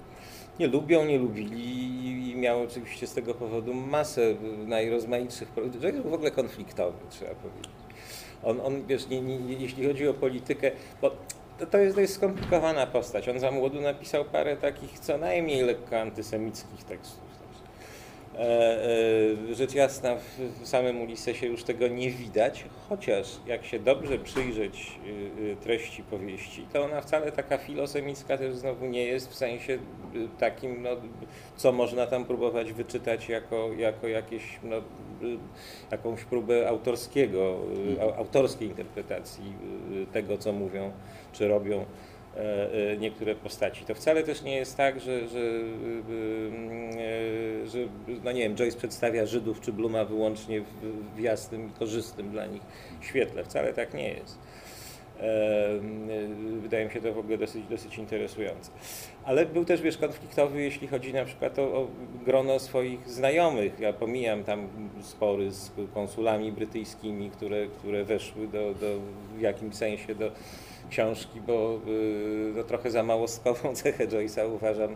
[0.59, 4.35] Nie lubią, nie lubili i miał oczywiście z tego powodu masę
[4.67, 5.51] najrozmaitszych
[6.05, 7.71] w ogóle konfliktowy, trzeba powiedzieć.
[8.43, 11.11] On, on wiesz, nie, nie, jeśli chodzi o politykę, bo
[11.59, 13.29] to, to, jest, jest skomplikowana postać.
[13.29, 17.26] On za młodu napisał parę takich co najmniej lekko antysemickich tekstów.
[18.37, 18.41] E,
[19.51, 24.99] e, rzecz jasna, w, samym Ulisesie już tego nie widać, chociaż jak się dobrze przyjrzeć
[25.39, 29.73] y, y, treści powieści, to ona wcale taka filosemicka też znowu nie jest w sensie
[29.73, 29.79] y,
[30.39, 30.89] takim, no,
[31.55, 34.75] co można tam próbować wyczytać jako, jako jakieś, no,
[35.91, 37.59] jakąś próbę autorskiego,
[37.99, 39.53] au- autorskiej interpretacji
[40.13, 40.91] tego, co mówią
[41.33, 41.85] czy robią
[42.99, 43.85] niektóre postaci.
[43.85, 47.79] To wcale też nie jest tak, że, że, e, że
[48.23, 50.65] no nie wiem, Joyce przedstawia Żydów czy Bluma wyłącznie w,
[51.15, 52.61] w jasnym korzystnym dla nich
[53.01, 53.43] świetle.
[53.43, 54.37] Wcale tak nie jest.
[55.19, 55.67] E,
[56.61, 58.71] Wydaje mi się to w ogóle dosyć, dosyć interesujące.
[59.23, 61.87] Ale był też, wiesz, konfliktowy, jeśli chodzi na przykład o, o
[62.25, 63.79] grono swoich znajomych.
[63.79, 64.67] Ja pomijam tam
[65.01, 68.87] spory z konsulami brytyjskimi, które, które weszły do, do,
[69.37, 70.31] w jakimś sensie do
[70.89, 74.95] książki, bo y, no, trochę za małostkową cechę Joyce'a uważam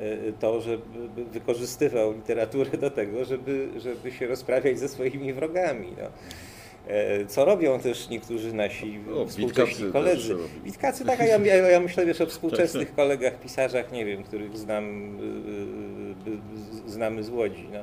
[0.00, 0.78] y, to, że
[1.32, 5.92] wykorzystywał literaturę do tego, żeby, żeby się rozprawiać ze swoimi wrogami.
[5.98, 6.08] No.
[6.88, 10.36] E, Co robią też niektórzy nasi O, współcześni koledzy.
[10.64, 14.58] Witkacy, tak, a ja, ja, ja myślę wiesz, o współczesnych kolegach, pisarzach, nie wiem, których
[14.58, 15.14] znam,
[16.26, 17.68] y, y, znamy z Łodzi.
[17.72, 17.78] No.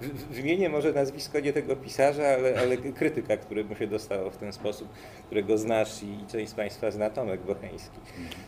[0.00, 4.52] W- Wymienię może nazwisko nie tego pisarza, ale, ale krytyka, któremu się dostało w ten
[4.52, 4.88] sposób,
[5.26, 7.98] którego znasz i, i część z Państwa zna, Tomek Bocheński.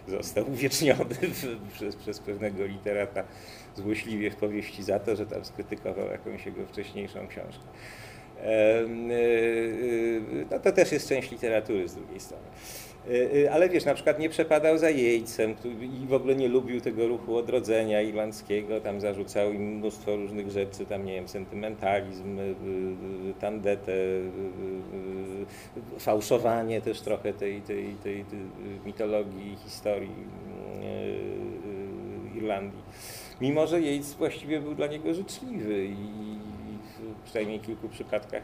[0.09, 3.25] Został uwieczniony w, przez, przez pewnego literata
[3.77, 7.65] złośliwie w powieści za to, że tam skrytykował jakąś jego wcześniejszą książkę.
[8.39, 12.45] Y, y, No to też jest część literatury z drugiej strony.
[13.11, 15.55] Y, Ale wiesz, na przykład nie przepadał za Jejcem
[16.03, 20.87] i w ogóle nie lubił tego ruchu odrodzenia irlandzkiego, tam zarzucał im mnóstwo różnych rzeczy,
[20.87, 22.39] tam nie wiem, sentymentalizm,
[23.41, 23.93] tandetę,
[25.99, 28.41] fałszowanie też trochę tej, tej, tej, tej
[28.85, 30.11] mitologii, historii
[32.37, 32.83] Irlandii.
[33.41, 36.36] Mimo, że Yates właściwie był dla niego życzliwy i
[37.27, 38.43] przynajmniej kilku przypadkach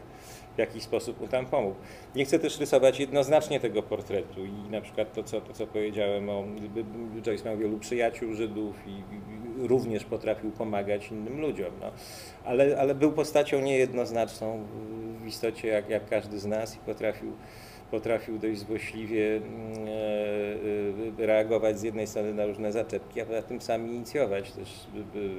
[0.55, 1.75] w jakiś sposób mu tam pomógł.
[2.15, 6.29] Nie chcę też rysować jednoznacznie tego portretu i na przykład to, co, to, co powiedziałem
[6.29, 6.43] o...
[7.21, 9.03] Joyce miał wielu przyjaciół Żydów i,
[9.67, 11.91] również potrafił pomagać innym ludziom, no.
[12.45, 14.65] ale, ale był postacią niejednoznaczną
[15.23, 17.33] w istocie jak, jak każdy z nas i potrafił
[17.91, 19.87] potrafił dość złośliwie mm,
[21.17, 24.87] e, e, reagować z jednej strony na różne zaczepki, a poza tym sam inicjować też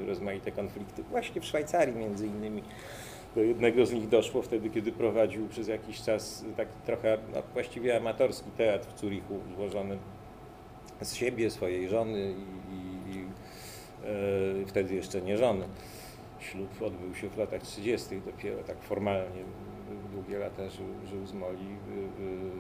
[0.07, 1.03] rozmaite konflikty.
[1.03, 2.63] Właśnie w Szwajcarii między innymi
[3.35, 7.97] do jednego z nich doszło wtedy, kiedy prowadził przez jakiś czas taki trochę no, właściwie
[7.97, 9.99] amatorski teatr w Zurichu złożony
[11.03, 13.25] z siebie, swojej żony i, i, i
[14.63, 15.65] e, wtedy jeszcze nie żony.
[16.41, 18.21] Ślub odbył się w latach 30.
[18.27, 19.45] dopiero tak formalnie
[20.13, 21.77] długie lata żył, żył z Moli,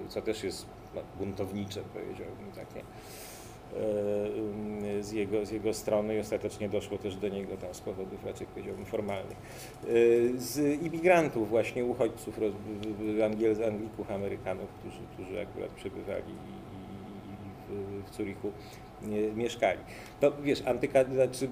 [0.08, 2.84] co też jest no, buntownicze, powiedziałbym takie
[5.00, 8.46] z jego, z jego strony i ostatecznie doszło też do niego tam z powodów raczej
[8.46, 9.36] powiedziałbym formalnych.
[9.82, 9.86] E,
[10.38, 12.40] Z imigrantów właśnie, uchodźców,
[13.24, 16.34] Angiel, Anglików, Amerykanów, którzy, którzy akurat przebywali
[17.68, 18.52] w, w Zurichu
[19.36, 19.78] mieszkali.
[20.20, 21.48] To wiesz, antyka, znaczy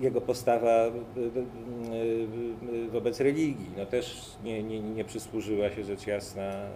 [0.00, 0.90] jego postawa
[2.92, 6.70] wobec religii, no też nie, nie, nie przysłużyła się rzecz jasna e, e,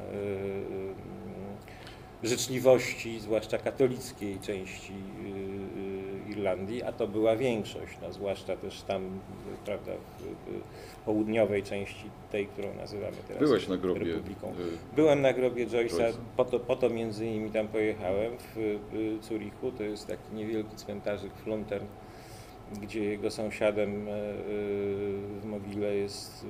[2.26, 9.04] życzliwości, zwłaszcza katolickiej części e, e, Irlandii, a to była większość, no, zwłaszcza też tam,
[9.04, 9.08] y,
[9.64, 14.04] prawda, w, południowej części tej, którą nazywamy teraz Byłeś na grobie.
[14.04, 14.48] Republiką.
[14.48, 18.78] y, Byłem na grobie Joyce'a, po to, po to między innymi tam pojechałem w,
[19.22, 21.84] Zurichu, to jest taki niewielki cmentarzyk Fluntern,
[22.82, 24.14] gdzie jego sąsiadem e, e,
[25.40, 26.46] w mogile jest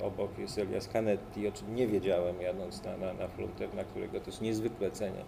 [0.00, 3.28] e, obok jest Elias Canetti, o czym nie wiedziałem jadąc na, na, na
[3.76, 5.24] na którego też niezwykle cenię.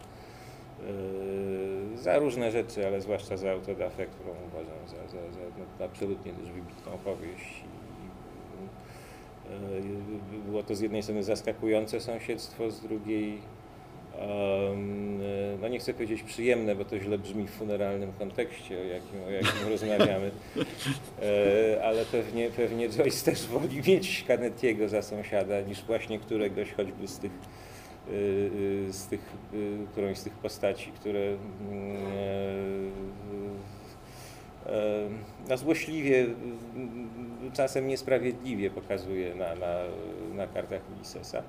[1.94, 5.40] Za różne rzeczy, ale zwłaszcza za autodafę, którą uważam za, za, za
[5.78, 7.64] no, absolutnie też wybitną powieść.
[8.00, 13.38] I, e, Było to z jednej strony zaskakujące sąsiedztwo, z drugiej
[15.60, 19.30] no nie chcę powiedzieć przyjemne, bo to źle brzmi w funeralnym kontekście, o jakim, o
[19.30, 20.30] jakim rozmawiamy,
[21.22, 27.08] E, ale pewnie, pewnie Joyce też woli mieć Canettiego za sąsiada niż właśnie któregoś choćby
[27.08, 28.10] z tych, e,
[28.88, 31.96] e, z tych e, którąś z tych postaci, które mm,
[34.66, 35.08] e, e,
[35.48, 39.76] no złośliwie, mm, czasem niesprawiedliwie pokazuje na, na,
[40.34, 41.42] na kartach Ulyssesa.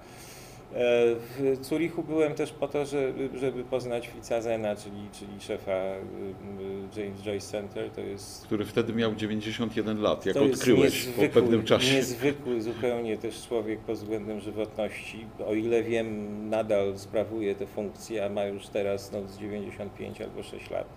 [0.76, 5.71] E, W Zurichu byłem też po to, żeby, żeby poznać Fritza Zena, czyli, czyli szefa
[5.71, 7.91] y, y, James Joyce Center.
[7.91, 11.95] To jest który wtedy miał 91 lat, jak odkryłeś po pewnym czasie.
[11.95, 15.26] Niezwykły zupełnie też człowiek pod względem żywotności.
[15.47, 20.43] O ile wiem, nadal sprawuje te funkcje, a ma już teraz no, z 95 albo
[20.43, 20.88] 6 lat.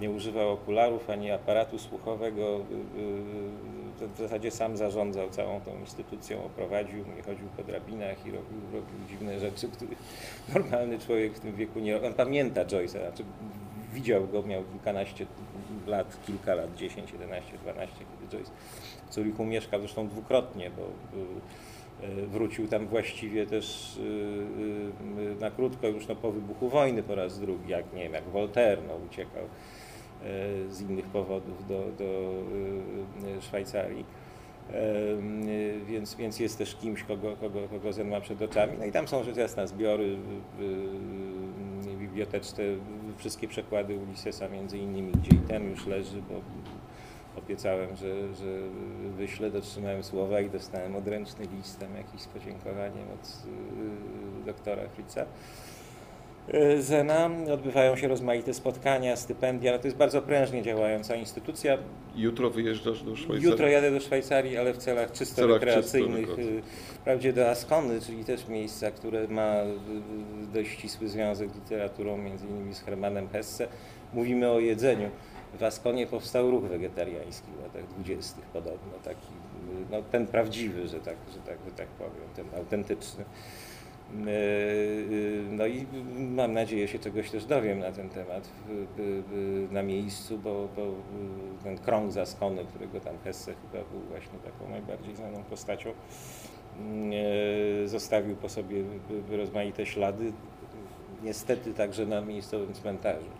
[0.00, 2.42] Nie używał okularów ani aparatu słuchowego.
[2.42, 8.30] y, y, W zasadzie sam zarządzał całą tą instytucją, oprowadził mnie, chodził po drabinach i
[8.30, 9.98] robił, robił dziwne rzeczy, których
[10.54, 12.06] normalny człowiek w tym wieku nie robi.
[12.06, 13.24] On pamięta Joyce'a, znaczy
[13.92, 15.26] widział go, miał kilkanaście
[15.86, 18.50] lat, kilka lat, 10, 11, 12, kiedy Joyce
[19.10, 23.98] w Zurichu mieszkał zresztą dwukrotnie, bo y, wrócił tam właściwie też
[25.40, 28.78] na krótko już no, po wybuchu wojny po raz drugi, jak nie wiem, jak Voltaire
[28.88, 29.42] no, uciekał
[30.68, 32.32] z innych powodów do, do
[33.24, 34.04] y, y, Szwajcarii.
[35.86, 38.72] Więc, więc jest też kimś, kogo, kogo, kogo Zen ma przed oczami.
[38.78, 40.04] No i tam są rzecz jasna zbiory
[40.60, 42.64] y, biblioteczne,
[43.16, 46.40] wszystkie przekłady Ulyssesa między innymi, gdzie i ten już leży, bo
[47.42, 48.58] obiecałem, że, że
[49.16, 53.42] wyślę, dotrzymałem słowa i dostałem odręczny list tam jakiś z podziękowaniem od
[54.46, 55.26] doktora Fritza.
[56.54, 57.30] Y, Zena.
[57.52, 59.72] Odbywają się rozmaite spotkania, stypendia.
[59.72, 61.78] No to jest bardzo prężnie działająca instytucja.
[62.16, 63.50] Jutro wyjeżdżasz do Szwajcarii?
[63.50, 66.26] Jutro jadę do Szwajcarii, ale w celach czysto celach rekreacyjnych.
[66.26, 66.62] czysto y,
[66.94, 69.66] Wprawdzie do Askony, czyli też miejsca, które ma y,
[70.52, 73.68] dość ścisły związek z literaturą, między innymi z Hermanem Hesse.
[74.12, 75.10] Mówimy o jedzeniu.
[75.58, 79.26] W Askonie powstał ruch wegetariański w latach dwudziestych podobno, taki,
[79.90, 83.24] no, ten prawdziwy, że tak, że, tak, że tak powiem, ten autentyczny.
[84.14, 85.86] Y, y, No i
[86.18, 88.48] mam nadzieję się czegoś też dowiem na ten temat
[89.70, 94.70] na miejscu, bo, bo y, ten krąg zaskony, którego tam Hesse chyba był właśnie taką
[94.70, 95.90] najbardziej znaną postacią,
[97.84, 98.84] y, zostawił po sobie
[99.30, 100.32] rozmaite ślady,
[101.22, 103.30] niestety także na miejscowym cmentarzu.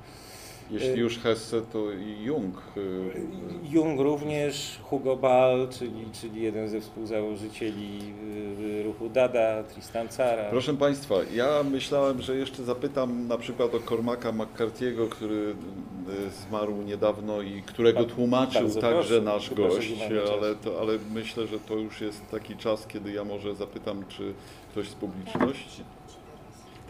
[0.71, 1.79] Jeśli już Hesse, to
[2.21, 2.57] Jung.
[2.77, 8.14] y, Jung również, Hugo Ball, czyli, czyli jeden ze współzałożycieli
[8.61, 10.51] y, ruchu Dada, Tristan Cara.
[10.51, 16.83] Proszę Państwa, ja myślałem, że jeszcze zapytam na przykład o Cormaca McCarthy'ego, który y, zmarł
[16.83, 19.93] niedawno i którego tłumaczył bardzo także proszę, nasz gość,
[20.39, 24.33] ale, to, ale myślę, że to już jest taki czas, kiedy ja może zapytam, czy
[24.73, 25.83] ktoś z publiczności.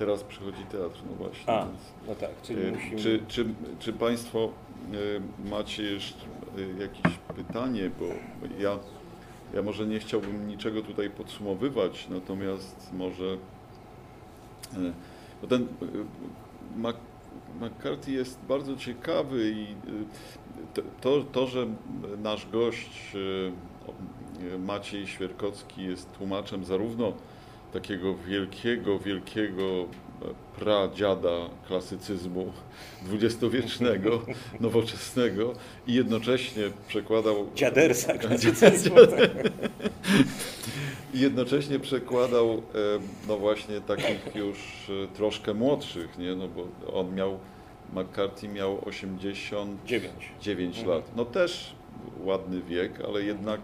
[0.00, 1.52] Teraz przychodzi teatr, no właśnie.
[1.54, 1.78] A, więc-
[2.08, 2.96] no tak, czyli Y, musimy...
[2.98, 3.46] Czy, czy,
[3.78, 4.52] czy Państwo
[4.94, 6.24] y, macie jeszcze
[6.58, 8.04] y, jakieś pytanie, bo
[8.58, 8.78] ja,
[9.54, 13.38] ja może nie chciałbym niczego tutaj podsumowywać, natomiast może y,
[15.42, 15.66] bo ten
[16.78, 16.96] Mac-
[17.60, 19.62] McCarthy jest bardzo ciekawy i
[20.78, 21.66] y, to- to, że
[22.22, 23.12] nasz gość
[23.86, 23.90] o-
[24.54, 27.12] y, Maciej Świerkowski jest tłumaczem zarówno
[27.72, 32.52] takiego wielkiego, wielkiego e, pradziada klasycyzmu
[33.02, 34.22] dwudziestowiecznego,
[34.60, 35.52] nowoczesnego
[35.86, 38.96] i jednocześnie przekładał Dziadersa klasycyzmu.
[41.14, 42.58] i jednocześnie przekładał e,
[43.28, 46.34] no właśnie takich już e, troszkę młodszych, nie?
[46.34, 47.38] No bo on miał
[47.92, 50.78] McCarthy miał 89 Dziewięć.
[50.78, 50.96] Mhm.
[50.96, 51.16] lat.
[51.16, 51.74] No też
[52.20, 53.60] ładny wiek, ale jednak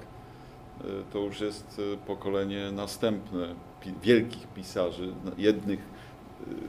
[1.12, 3.54] to już jest pokolenie następne
[4.02, 5.80] wielkich pisarzy, no, jednych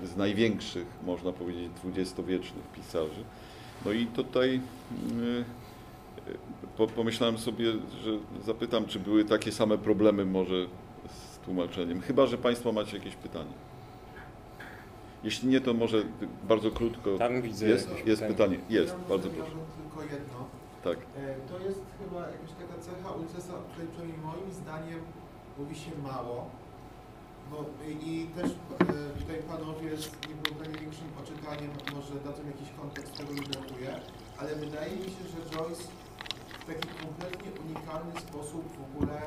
[0.04, 3.24] e, z największych, można powiedzieć, dwudziestowiecznych pisarzy.
[3.86, 5.44] No i tutaj e,
[6.78, 7.72] po, pomyślałem sobie,
[8.04, 8.12] że
[8.46, 10.66] zapytam, czy były takie same problemy może
[11.08, 12.02] z tłumaczeniem.
[12.02, 13.52] Chyba, że Państwo macie jakieś pytanie.
[15.24, 16.04] Jeśli nie, to może
[16.48, 17.18] bardzo krótko.
[17.18, 18.58] Tam widzę Jest, jest pytanie.
[18.70, 19.52] Jest, ja może bardzo proszę.
[19.82, 20.38] tylko jedno.
[20.84, 20.98] Tak.
[20.98, 25.00] E, To jest chyba jakaś taka cecha Ulyssesa, o której przynajmniej moim zdaniem
[25.60, 26.50] mówi się mało.
[27.52, 33.34] Bo i, też e, tutaj panowie z nieprawdopodobnie większym oczytaniem może dadzą jakiś kontekst tego
[33.34, 33.92] nie brakuje,
[34.38, 35.84] ale wydaje mi się, że Joyce
[36.62, 39.18] w taki kompletnie unikalny sposób w ogóle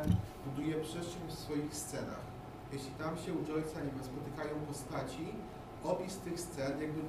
[0.47, 2.25] buduje przestrzeń w swoich scenach.
[2.73, 5.25] Jeśli tam się u Joyce'a nie wiem, spotykają postaci,
[5.85, 7.01] opis tych scen, jakby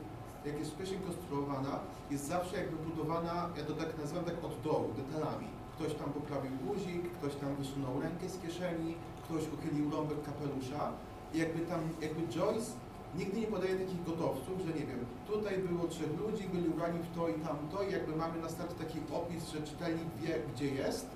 [0.45, 1.80] jak jest wcześniej konstruowana,
[2.12, 5.47] jest zawsze jakby budowana, ja to tak nazywam tak od dołu, detalami.
[5.76, 8.95] Ktoś tam poprawił guzik, ktoś tam wysunął rękę z kieszeni,
[9.32, 10.91] ktoś uchylił rąbek kapelusza
[11.34, 12.71] i jakby tam, jakby Joyce
[13.15, 17.15] nigdy nie podaje takich gotowców, że nie wiem, tutaj było trzech ludzi, byli ubrani w
[17.15, 21.07] to i tamto i jakby mamy na start taki opis, że czytelnik wie, gdzie jest,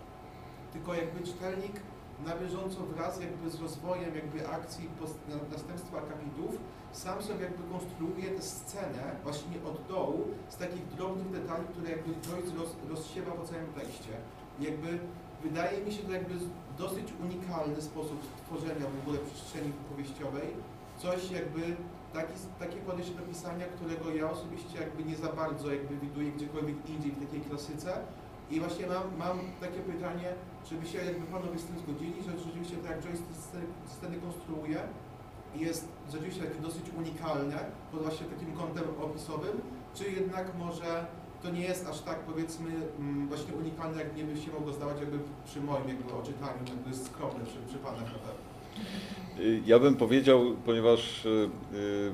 [0.73, 1.75] tylko jakby czytelnik
[2.25, 4.89] na bieżąco wraz jakby z rozwojem jakby akcji,
[5.51, 6.57] następstwa akapitów,
[6.91, 12.11] sam sobie jakby konstruuje tę scenę właśnie od dołu z takich drobnych detali, które jakby
[12.11, 14.13] Joyce roz, rozsiewa po całym tekście.
[14.59, 14.99] Jakby
[15.43, 16.33] wydaje mi się to jakby
[16.77, 20.47] dosyć unikalny sposób tworzenia w ogóle przestrzeni powieściowej.
[20.97, 21.61] Coś jakby
[22.13, 26.89] taki, takie podejście do pisania, którego ja osobiście jakby nie za bardzo jakby widuję gdziekolwiek
[26.89, 27.93] indziej w takiej klasyce.
[28.51, 30.29] I właśnie mam, mam takie pytanie,
[30.65, 33.59] czy by się jakby panowie z tym zgodzili, że rzeczywiście tak jak Joyce te
[33.93, 34.79] sceny, konstruuje,
[35.55, 37.59] jest rzeczywiście dosyć unikalne
[37.91, 39.61] pod właśnie takim kątem opisowym,
[39.95, 41.05] czy jednak może
[41.45, 42.69] to nie jest aż tak powiedzmy
[42.99, 46.95] mm, właśnie unikalne, jak nie by się mogło zdawać jakby przy moim jakby oczytaniu, jakby
[46.95, 48.45] skromne przy, przy panach na pewno.
[49.39, 52.11] Y, Ja bym powiedział, ponieważ y, y,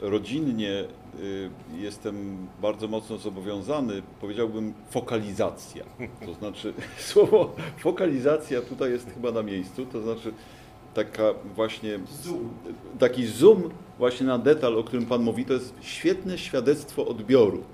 [0.00, 0.84] rodzinnie
[1.78, 5.84] jestem bardzo mocno zobowiązany, powiedziałbym fokalizacja.
[6.26, 6.74] To znaczy
[7.10, 10.32] słowo fokalizacja tutaj jest chyba na miejscu, to znaczy
[10.94, 11.22] taka
[11.56, 12.50] właśnie Zoom.
[12.98, 17.64] taki zoom właśnie na detal, o którym Pan mówi, to jest świetne świadectwo odbioru.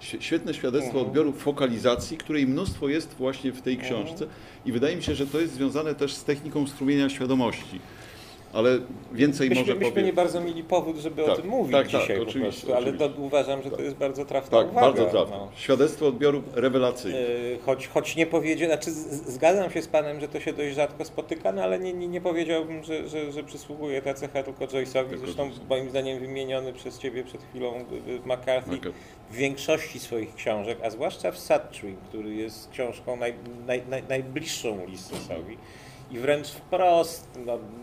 [0.00, 1.06] Świe- Świetne świadectwo Mhm.
[1.06, 3.92] odbioru fokalizacji, której mnóstwo jest właśnie w tej Mhm.
[4.06, 4.26] książce
[4.66, 7.80] i wydaje mi się, że to jest związane też z techniką strumienia świadomości.
[8.52, 8.78] Ale
[9.12, 10.06] więcej Myśmy, może myśmy powiem.
[10.06, 12.74] nie bardzo mieli powód, żeby Tak, o tym mówić tak, tak, dzisiaj po oczywiście, prostu,
[12.74, 13.20] ale oczywiście.
[13.22, 14.86] uważam, że to jest bardzo trafna Tak, uwaga.
[14.86, 15.36] bardzo trafne.
[15.36, 15.48] no.
[15.56, 17.18] Świadectwo odbioru rewelacyjne.
[17.20, 18.90] Yy, Choć, choć nie powiedział, znaczy
[19.26, 22.20] zgadzam się z Panem, że to się dość rzadko spotyka, no ale nie, nie, nie
[22.20, 25.18] powiedziałbym, że, że, że przysługuje ta cecha tylko Joyce'owi.
[25.18, 27.72] Zresztą moim zdaniem wymieniony przez Ciebie przed chwilą
[28.24, 28.90] McCarthy Taka-
[29.30, 33.34] w większości swoich książek, a zwłaszcza w Tree, który jest książką naj,
[33.66, 35.58] naj, naj, najbliższą Ulyssesowi
[36.10, 37.38] i wręcz wprost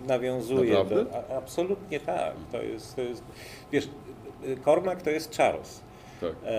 [0.07, 1.05] nawiązuje Naprawdę?
[1.05, 1.11] do...
[1.31, 2.33] A, absolutnie tak.
[2.51, 3.23] To jest, to jest,
[3.71, 3.89] wiesz,
[4.65, 5.81] Cormac to jest Charles.
[6.21, 6.31] tak.
[6.45, 6.49] E,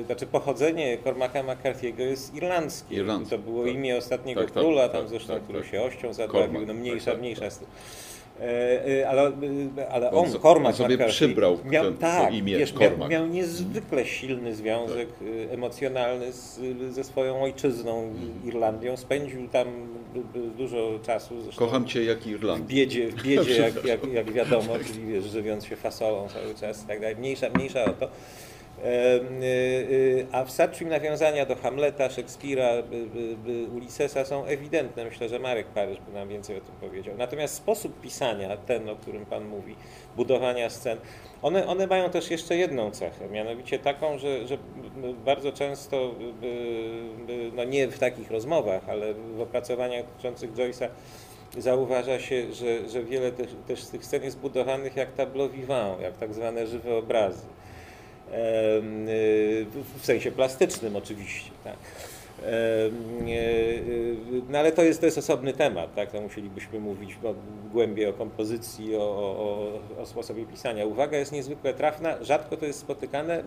[0.00, 2.94] e, znaczy pochodzenie Cormaca McCarthy'ego jest irlandzkie.
[2.94, 3.74] Irlandzkie, To było tak.
[3.74, 5.70] imię ostatniego Tak, tak, króla, tak, tam zresztą, tak, który tak.
[5.70, 7.50] się ością Cormac, no tak, mniejsza, tak, mniejsza tak.
[8.40, 9.32] E, e, ale,
[9.78, 13.08] e, ale On on, Cormac on sobie McCarthy, przybrał miał, ten- tak, imię wiesz, miał,
[13.08, 15.08] miał niezwykle silny związek
[15.48, 18.12] e, emocjonalny z, ze swoją ojczyzną.
[18.44, 18.96] Irlandią.
[18.96, 19.66] Spędził tam
[20.58, 21.42] dużo czasu.
[21.42, 22.76] Zresztą Kocham Cię jak w Irlandię.
[22.76, 26.86] biedzie, w biedzie jak, jak, jak wiadomo, czyli wiesz, żywiąc się fasolą cały czas i
[26.86, 27.16] tak dalej.
[27.16, 28.08] Mniejsza, mniejsza o to.
[28.84, 32.68] Y, y, A w Tree nawiązania do Hamleta, Szekspira,
[33.76, 35.04] Ulyssesa są ewidentne.
[35.04, 37.14] Myślę, że Marek Paryż by nam więcej o tym powiedział.
[37.18, 39.76] Natomiast sposób pisania, ten, o którym Pan mówi,
[40.16, 40.98] budowania scen,
[41.42, 44.58] one, one mają też jeszcze jedną cechę, mianowicie taką, że, że
[45.24, 46.14] bardzo często,
[47.56, 50.88] no nie w takich rozmowach, ale w opracowaniach dotyczących Joyce'a,
[51.58, 56.00] zauważa się, że, że wiele też, też z tych scen jest budowanych jak tableau vivant,
[56.00, 57.46] jak tak zwane żywe obrazy.
[58.32, 59.66] Y,
[60.00, 61.76] w- sensie plastycznym oczywiście, tak.
[62.42, 62.46] Y,
[63.28, 64.16] y,
[64.48, 66.10] No ale to jest, to jest osobny temat, tak?
[66.12, 67.16] To musielibyśmy mówić
[67.72, 70.86] głębiej o kompozycji, o, o, o sposobie pisania.
[70.86, 73.42] Uwaga jest niezwykle trafna, rzadko to jest spotykane,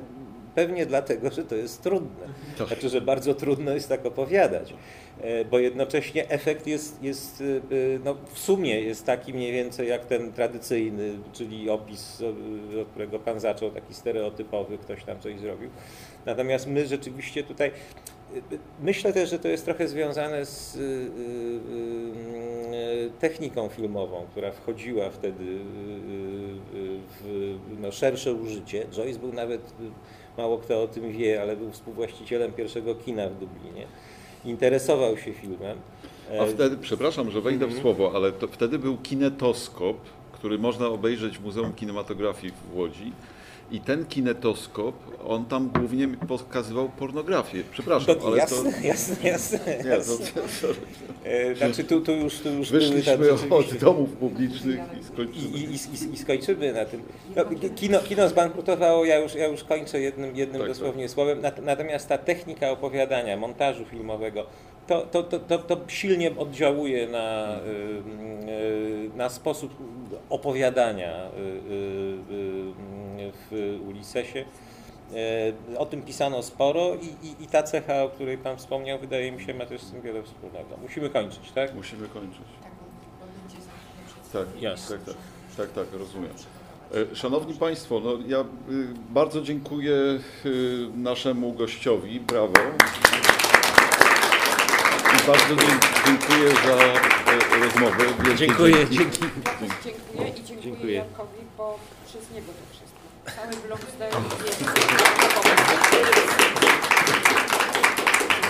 [0.55, 2.25] pewnie dlatego, że to jest trudne.
[2.67, 4.73] Znaczy, że bardzo trudno jest tak opowiadać,
[5.21, 7.59] e, bo jednocześnie efekt jest, jest e, e,
[8.03, 12.23] no, w sumie jest taki mniej więcej jak ten tradycyjny, czyli opis,
[12.81, 15.69] od którego Pan zaczął, taki stereotypowy, ktoś tam coś zrobił.
[16.25, 17.71] Natomiast my rzeczywiście tutaj,
[18.81, 20.77] myślę też, że to jest trochę związane z
[23.19, 25.59] techniką filmową, która wchodziła wtedy
[27.21, 28.85] w no, szersze użycie.
[28.91, 29.73] Joyce był nawet
[30.37, 33.85] mało kto o tym wie, ale był współwłaścicielem pierwszego kina w Dublinie.
[34.45, 35.77] Interesował się filmem.
[36.31, 37.81] A E, wtedy, przepraszam, że wejdę w Mhm.
[37.81, 39.97] słowo, ale to wtedy był kinetoskop,
[40.31, 43.11] który można obejrzeć w Muzeum Kinematografii w Łodzi.
[43.71, 44.95] I ten kinetoskop,
[45.27, 47.63] on tam głównie pokazywał pornografię.
[47.71, 48.77] Przepraszam, To, ale jasne, to...
[48.87, 49.59] jasne, jasne.
[49.83, 50.25] Nie, jasne.
[51.23, 55.03] E, Znaczy tu, tu już, tu już były Wyszliśmy tak od domów publicznych i I,
[55.03, 55.47] skończymy.
[55.57, 57.01] i, i, I skończymy na tym.
[57.35, 57.43] No,
[57.75, 61.41] kino, kino zbankrutowało, ja już, ja już kończę jednym, jednym Tak, dosłownie słowem.
[61.41, 64.45] Nat- Natomiast ta technika opowiadania, montażu filmowego,
[64.87, 69.73] to, to, to, to, to silnie oddziałuje na, y, y, na sposób
[70.29, 71.29] opowiadania y,
[73.51, 74.45] w Ulisesie.
[75.77, 79.43] O tym pisano sporo i, i, i ta cecha, o której Pan wspomniał, wydaje mi
[79.43, 80.77] się, ma też z tym wiele wspólnego.
[80.81, 81.75] Musimy kończyć, tak?
[81.75, 82.41] Musimy kończyć.
[84.33, 84.97] Tak, Tak, Jasne.
[84.97, 85.15] tak, tak,
[85.57, 86.31] tak, tak, rozumiem.
[87.11, 88.45] E, Szanowni Państwo, no ja
[89.09, 89.95] bardzo dziękuję
[90.95, 92.53] naszemu gościowi, brawo.
[95.27, 95.55] Bardzo
[96.05, 98.05] dziękuję za e, rozmowę.
[98.23, 99.19] Wielkie Dziękuję, dzięki.
[99.83, 100.93] dziękuję i dziękuję, Dziękuję.
[100.93, 102.99] Jarkowi, bo przez niego to wszystko.
[103.41, 104.11] Cały blok zdaje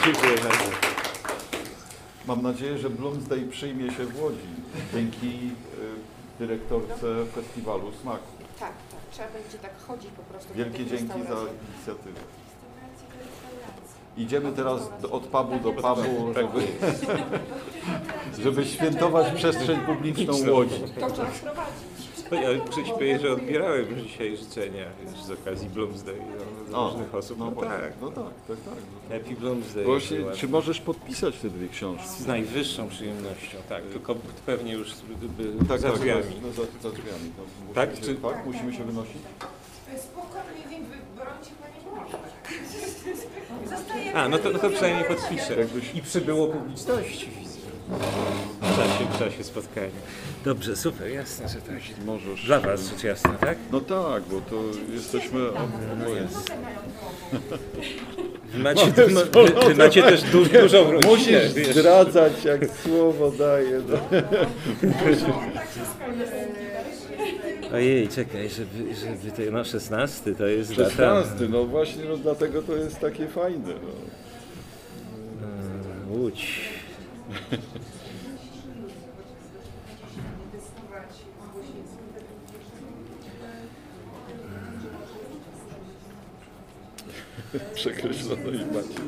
[0.05, 0.71] Dziękuję bardzo.
[2.27, 4.47] Mam nadzieję, że Bloomsday przyjmie się w Łodzi
[4.93, 8.31] dzięki y, dyrektorce festiwalu Smaku.
[8.59, 8.99] Tak, tak.
[9.11, 10.53] Trzeba będzie tak chodzić po prostu.
[10.53, 11.37] Wielkie dzięki za
[11.75, 12.19] inicjatywę.
[14.17, 16.67] Idziemy teraz do, od pubu do pubu, żeby,
[18.43, 20.79] żeby świętować przestrzeń publiczną Łodzi.
[20.99, 21.93] To trzeba wprowadzić.
[22.31, 24.85] Ja przyśpieję, że odbierałem już dzisiaj życzenia
[25.25, 26.15] z okazji Bloomsday
[26.71, 27.39] no, O, od różnych osób.
[27.39, 27.71] No, właśnie.
[27.71, 27.93] tak.
[28.01, 29.19] No tak, tak, tak.
[29.19, 29.83] Happy Bloomsday.
[29.83, 32.07] Właśnie, czy możesz podpisać te dwie książki?
[32.07, 33.83] Z najwyższą przyjemnością, tak.
[33.83, 34.93] Tylko pewnie już
[35.37, 36.23] by, Tak, za tak, drzwiami.
[36.41, 37.31] No, za, za drzwiami.
[37.37, 38.45] No, Tak, czy- tak?
[38.45, 39.17] Musimy się wynosić?
[44.15, 45.55] A, no to, no to przynajmniej podpiszę.
[45.59, 47.29] Jakbyś- I przybyło publiczności.
[48.61, 49.89] W czasie, w czasie spotkania.
[50.45, 51.75] Dobrze, super, jasne, że tak.
[52.05, 52.45] Możesz.
[52.45, 53.57] Dla Was rzecz jasna, tak?
[53.71, 54.55] No tak, bo to
[54.93, 56.27] jesteśmy oboje.
[58.53, 59.23] Wy macie, wy, wy,
[59.67, 61.07] wy macie też du, dużą rodzinę.
[61.15, 63.81] Musisz zdradzać, jak słowo daje.
[63.89, 64.19] No.
[67.73, 70.89] Ojej, czekaj, żeby, żeby to, no 16 to jest data.
[70.89, 73.73] 16, no właśnie, no dlatego to jest takie fajne.
[73.73, 73.89] No.
[76.13, 76.61] E, Łódź.
[87.73, 88.99] Przekreślono i macie.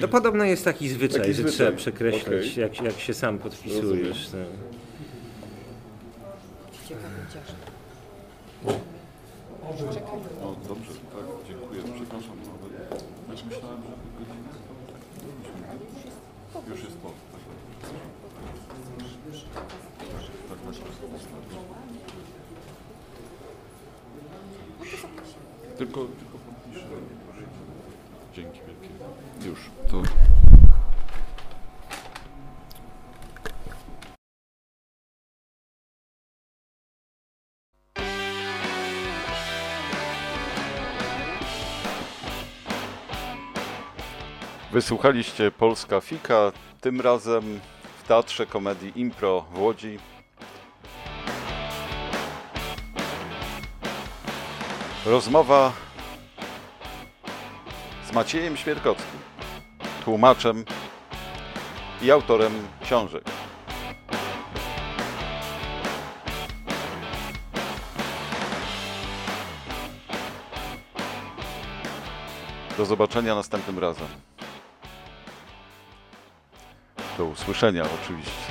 [0.00, 2.54] No podobno jest taki zwyczaj, Taki że zwyczaj, trzeba przekreślać, okej.
[2.56, 4.30] jak, jak się sam podpisujesz.
[4.32, 4.38] No.
[8.64, 11.82] No dobrze, tak, dziękuję.
[11.94, 13.00] Przepraszam, ale
[13.36, 14.50] też myślałem, że godzinę
[16.52, 17.08] to już jest po.
[20.48, 20.90] Tak, tak, tak.
[25.78, 26.86] Tylko, tylko podpiszę.
[28.34, 29.48] Dzięki wielkie.
[29.48, 30.02] Już, to...
[44.72, 47.60] Wysłuchaliście Polska Fika, tym razem
[47.98, 49.98] w Teatrze Komedii Impro w Łodzi.
[55.06, 55.72] Rozmowa
[58.10, 59.20] z Maciejem Świerkowskim,
[60.04, 60.64] tłumaczem
[62.02, 62.52] i autorem
[62.82, 63.24] książek.
[72.76, 74.29] Do zobaczenia następnym razem.
[77.20, 78.49] Do usłyszenia oczywiście.